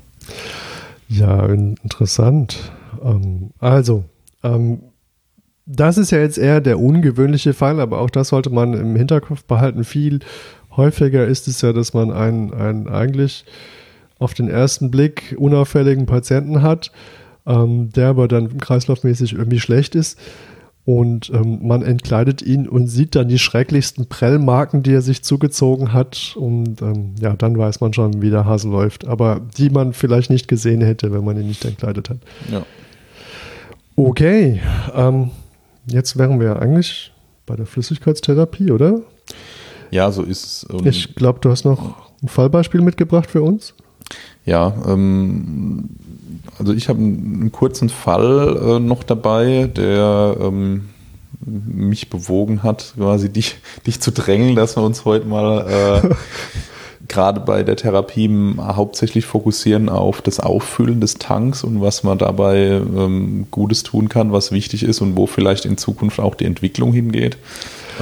[1.08, 2.72] Ja, interessant.
[3.02, 4.04] Ähm, also,
[4.42, 4.80] ähm,
[5.66, 9.44] das ist ja jetzt eher der ungewöhnliche Fall, aber auch das sollte man im Hinterkopf
[9.44, 9.84] behalten.
[9.84, 10.20] Viel
[10.76, 13.44] häufiger ist es ja, dass man einen, einen eigentlich
[14.18, 16.92] auf den ersten Blick unauffälligen Patienten hat,
[17.46, 20.18] ähm, der aber dann kreislaufmäßig irgendwie schlecht ist.
[20.86, 25.94] Und ähm, man entkleidet ihn und sieht dann die schrecklichsten Prellmarken, die er sich zugezogen
[25.94, 26.36] hat.
[26.38, 29.06] Und ähm, ja, dann weiß man schon, wie der Hase läuft.
[29.06, 32.18] Aber die man vielleicht nicht gesehen hätte, wenn man ihn nicht entkleidet hat.
[32.50, 32.66] Ja.
[33.96, 34.60] Okay,
[34.94, 35.30] ähm,
[35.86, 37.12] jetzt wären wir eigentlich
[37.46, 39.00] bei der Flüssigkeitstherapie, oder?
[39.90, 40.66] Ja, so ist es.
[40.84, 43.74] Ich glaube, du hast noch ein Fallbeispiel mitgebracht für uns.
[44.46, 45.88] Ja, ähm,
[46.58, 50.88] also ich habe einen, kurzen Fall äh, noch dabei, der ähm,
[51.44, 56.14] mich bewogen hat, quasi dich, dich zu drängen, dass wir uns heute mal äh,
[57.08, 62.58] gerade bei der Therapie hauptsächlich fokussieren auf das Auffüllen des Tanks und was man dabei
[62.58, 66.92] ähm, Gutes tun kann, was wichtig ist und wo vielleicht in Zukunft auch die Entwicklung
[66.92, 67.36] hingeht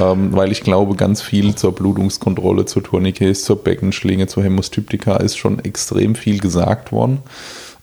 [0.01, 5.37] ähm, weil ich glaube, ganz viel zur Blutungskontrolle, zur Tourniquets, zur Beckenschlinge, zur Hämostyptika ist
[5.37, 7.19] schon extrem viel gesagt worden.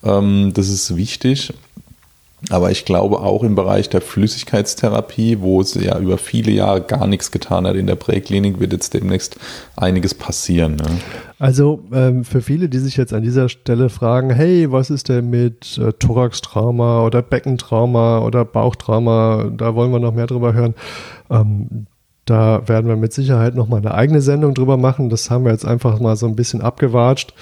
[0.03, 1.53] Ähm, das ist wichtig.
[2.49, 7.05] Aber ich glaube auch im Bereich der Flüssigkeitstherapie, wo es ja über viele Jahre gar
[7.05, 9.35] nichts getan hat in der Präklinik, wird jetzt demnächst
[9.75, 10.77] einiges passieren.
[10.77, 10.85] Ne?
[11.37, 15.29] Also ähm, für viele, die sich jetzt an dieser Stelle fragen, hey, was ist denn
[15.29, 20.75] mit äh, Thoraxtrauma oder Beckentrauma oder Bauchtrauma, da wollen wir noch mehr drüber hören.
[21.29, 21.87] Ähm,
[22.29, 25.09] da werden wir mit Sicherheit noch mal eine eigene Sendung drüber machen.
[25.09, 27.33] Das haben wir jetzt einfach mal so ein bisschen abgewatscht.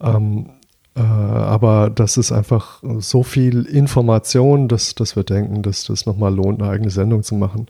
[0.00, 0.50] Ähm,
[0.96, 6.34] äh, aber das ist einfach so viel Information, dass, dass wir denken, dass das nochmal
[6.34, 7.66] lohnt, eine eigene Sendung zu machen.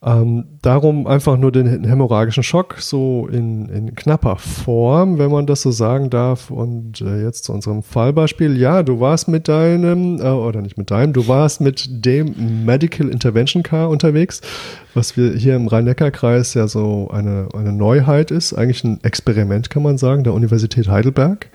[0.00, 5.62] Ähm, darum einfach nur den hämorrhagischen Schock so in, in knapper Form, wenn man das
[5.62, 6.50] so sagen darf.
[6.52, 8.56] Und äh, jetzt zu unserem Fallbeispiel.
[8.56, 13.08] Ja, du warst mit deinem, äh, oder nicht mit deinem, du warst mit dem Medical
[13.08, 14.40] Intervention Car unterwegs,
[14.94, 18.52] was wir hier im Rhein-Neckar-Kreis ja so eine, eine Neuheit ist.
[18.52, 21.48] Eigentlich ein Experiment, kann man sagen, der Universität Heidelberg.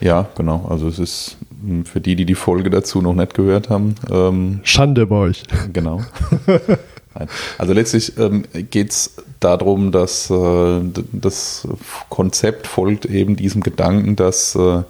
[0.00, 0.64] Ja, genau.
[0.68, 3.96] Also es ist hm, für die, die die Folge dazu noch nicht gehört haben.
[4.08, 5.42] Ähm, Schande bei euch.
[5.72, 6.02] Genau.
[7.14, 7.28] Nein.
[7.58, 10.80] Also letztlich ähm, geht es darum, dass äh,
[11.12, 11.66] das
[12.08, 14.82] Konzept folgt eben diesem Gedanken, dass äh,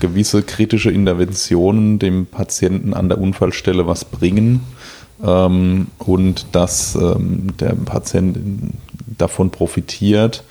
[0.00, 4.60] gewisse kritische Interventionen dem Patienten an der Unfallstelle was bringen
[5.22, 8.38] ähm, und dass ähm, der Patient
[9.18, 10.42] davon profitiert,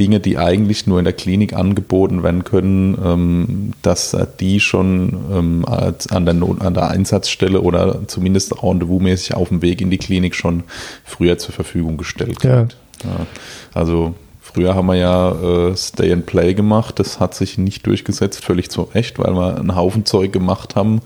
[0.00, 5.64] Dinge, die eigentlich nur in der Klinik angeboten werden können, ähm, dass die schon ähm,
[5.66, 10.34] an, der Not, an der Einsatzstelle oder zumindest rendezvousmäßig auf dem Weg in die Klinik
[10.34, 10.64] schon
[11.04, 12.60] früher zur Verfügung gestellt ja.
[12.60, 12.76] wird.
[13.04, 13.26] Ja.
[13.74, 14.14] Also
[14.52, 18.68] Früher haben wir ja äh, Stay and Play gemacht, das hat sich nicht durchgesetzt, völlig
[18.68, 21.02] zu Recht, weil wir einen Haufen Zeug gemacht haben,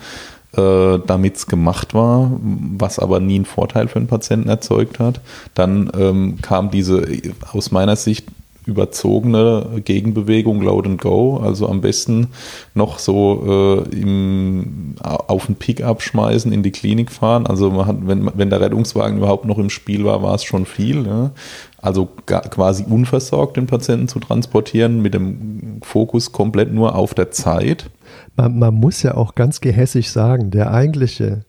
[0.56, 5.20] äh, damit es gemacht war, was aber nie einen Vorteil für den Patienten erzeugt hat.
[5.52, 7.04] Dann ähm, kam diese
[7.52, 8.24] aus meiner Sicht
[8.66, 12.28] überzogene Gegenbewegung Load and Go, also am besten
[12.74, 17.46] noch so äh, im, auf den Pickup schmeißen, in die Klinik fahren.
[17.46, 20.66] Also man hat, wenn, wenn der Rettungswagen überhaupt noch im Spiel war, war es schon
[20.66, 21.06] viel.
[21.06, 21.32] Ja?
[21.80, 27.90] Also quasi unversorgt den Patienten zu transportieren, mit dem Fokus komplett nur auf der Zeit.
[28.36, 31.44] Man, man muss ja auch ganz gehässig sagen, der eigentliche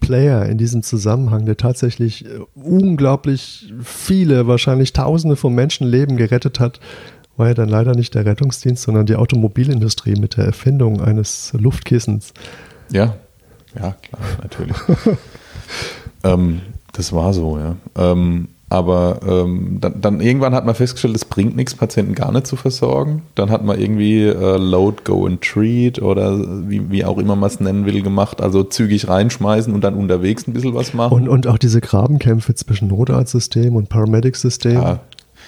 [0.00, 6.80] Player in diesem Zusammenhang, der tatsächlich äh, unglaublich viele, wahrscheinlich Tausende von Menschenleben gerettet hat,
[7.36, 12.32] war ja dann leider nicht der Rettungsdienst, sondern die Automobilindustrie mit der Erfindung eines Luftkissens.
[12.90, 13.16] Ja,
[13.74, 14.76] ja, klar, natürlich.
[16.24, 16.60] ähm,
[16.92, 17.76] das war so, ja.
[17.96, 22.48] Ähm, aber ähm, dann, dann, irgendwann hat man festgestellt, es bringt nichts, Patienten gar nicht
[22.48, 23.22] zu versorgen.
[23.36, 27.48] Dann hat man irgendwie äh, Load, Go and Treat oder wie, wie auch immer man
[27.48, 28.40] es nennen will, gemacht.
[28.40, 31.14] Also zügig reinschmeißen und dann unterwegs ein bisschen was machen.
[31.14, 34.72] Und, und auch diese Grabenkämpfe zwischen Notarztsystem und Paramedic-System.
[34.72, 35.00] Ja,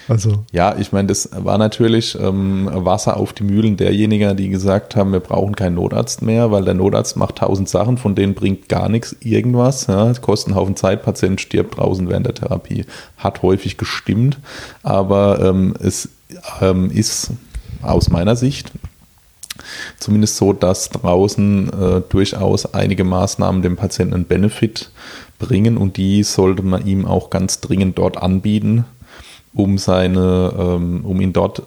[0.09, 0.43] also.
[0.51, 5.11] Ja, ich meine, das war natürlich ähm, Wasser auf die Mühlen derjenigen, die gesagt haben,
[5.11, 8.89] wir brauchen keinen Notarzt mehr, weil der Notarzt macht tausend Sachen, von denen bringt gar
[8.89, 9.87] nichts irgendwas.
[9.87, 12.85] Ja, kostet einen Haufen Zeit, Patient stirbt draußen während der Therapie.
[13.17, 14.39] Hat häufig gestimmt,
[14.83, 16.09] aber ähm, es
[16.61, 17.31] ähm, ist
[17.81, 18.71] aus meiner Sicht
[19.99, 24.91] zumindest so, dass draußen äh, durchaus einige Maßnahmen dem Patienten einen Benefit
[25.37, 28.85] bringen und die sollte man ihm auch ganz dringend dort anbieten,
[29.53, 31.63] um seine, ähm, um ihn dort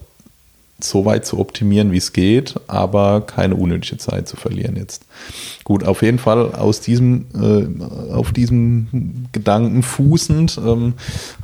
[0.84, 5.04] so weit zu optimieren, wie es geht, aber keine unnötige Zeit zu verlieren jetzt.
[5.64, 10.94] Gut, auf jeden Fall aus diesem, äh, auf diesem Gedanken fußend ähm,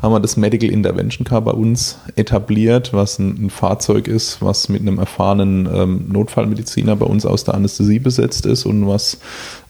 [0.03, 4.68] haben wir das Medical Intervention Car bei uns etabliert, was ein, ein Fahrzeug ist, was
[4.68, 9.18] mit einem erfahrenen ähm, Notfallmediziner bei uns aus der Anästhesie besetzt ist und was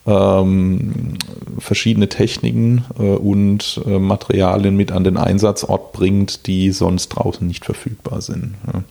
[0.05, 1.15] ähm,
[1.57, 7.65] verschiedene Techniken äh, und äh, Materialien mit an den Einsatzort bringt, die sonst draußen nicht
[7.65, 8.55] verfügbar sind.
[8.71, 8.83] Ja.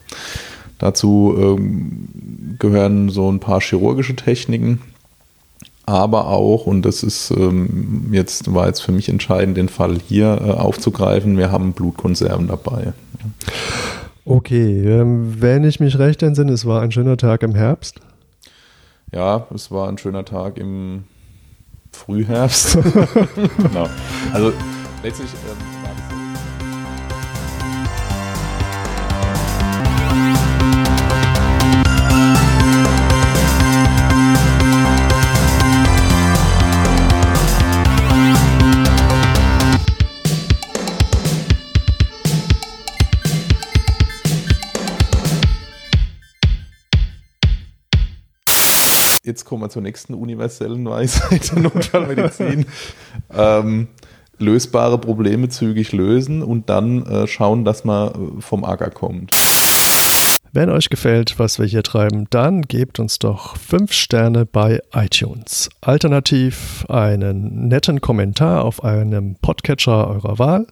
[0.79, 2.09] Dazu ähm,
[2.59, 4.81] gehören so ein paar chirurgische Techniken,
[5.87, 10.39] aber auch, und das ist ähm, jetzt, war jetzt für mich entscheidend, den Fall hier
[10.41, 12.93] äh, aufzugreifen, wir haben Blutkonserven dabei.
[14.25, 18.01] Okay, ähm, wenn ich mich recht entsinne, es war ein schöner Tag im Herbst.
[19.13, 21.05] Ja, es war ein schöner Tag im
[21.93, 22.75] Frühherbst.
[23.57, 23.89] genau.
[24.33, 24.53] Also
[25.03, 25.31] letztlich.
[25.49, 25.78] Ähm,
[49.29, 52.67] jetzt kommen wir zur nächsten universellen Weisheit der Notfallmedizin.
[53.33, 53.87] ähm,
[54.39, 59.33] lösbare Probleme zügig lösen und dann äh, schauen, dass man äh, vom Acker kommt.
[60.51, 65.69] Wenn euch gefällt, was wir hier treiben, dann gebt uns doch 5 Sterne bei iTunes.
[65.83, 70.67] Alternativ einen netten Kommentar auf einem Podcatcher eurer Wahl.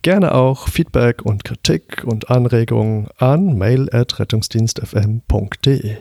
[0.00, 5.96] Gerne auch Feedback und Kritik und Anregungen an mail at rettungsdienstfm.de.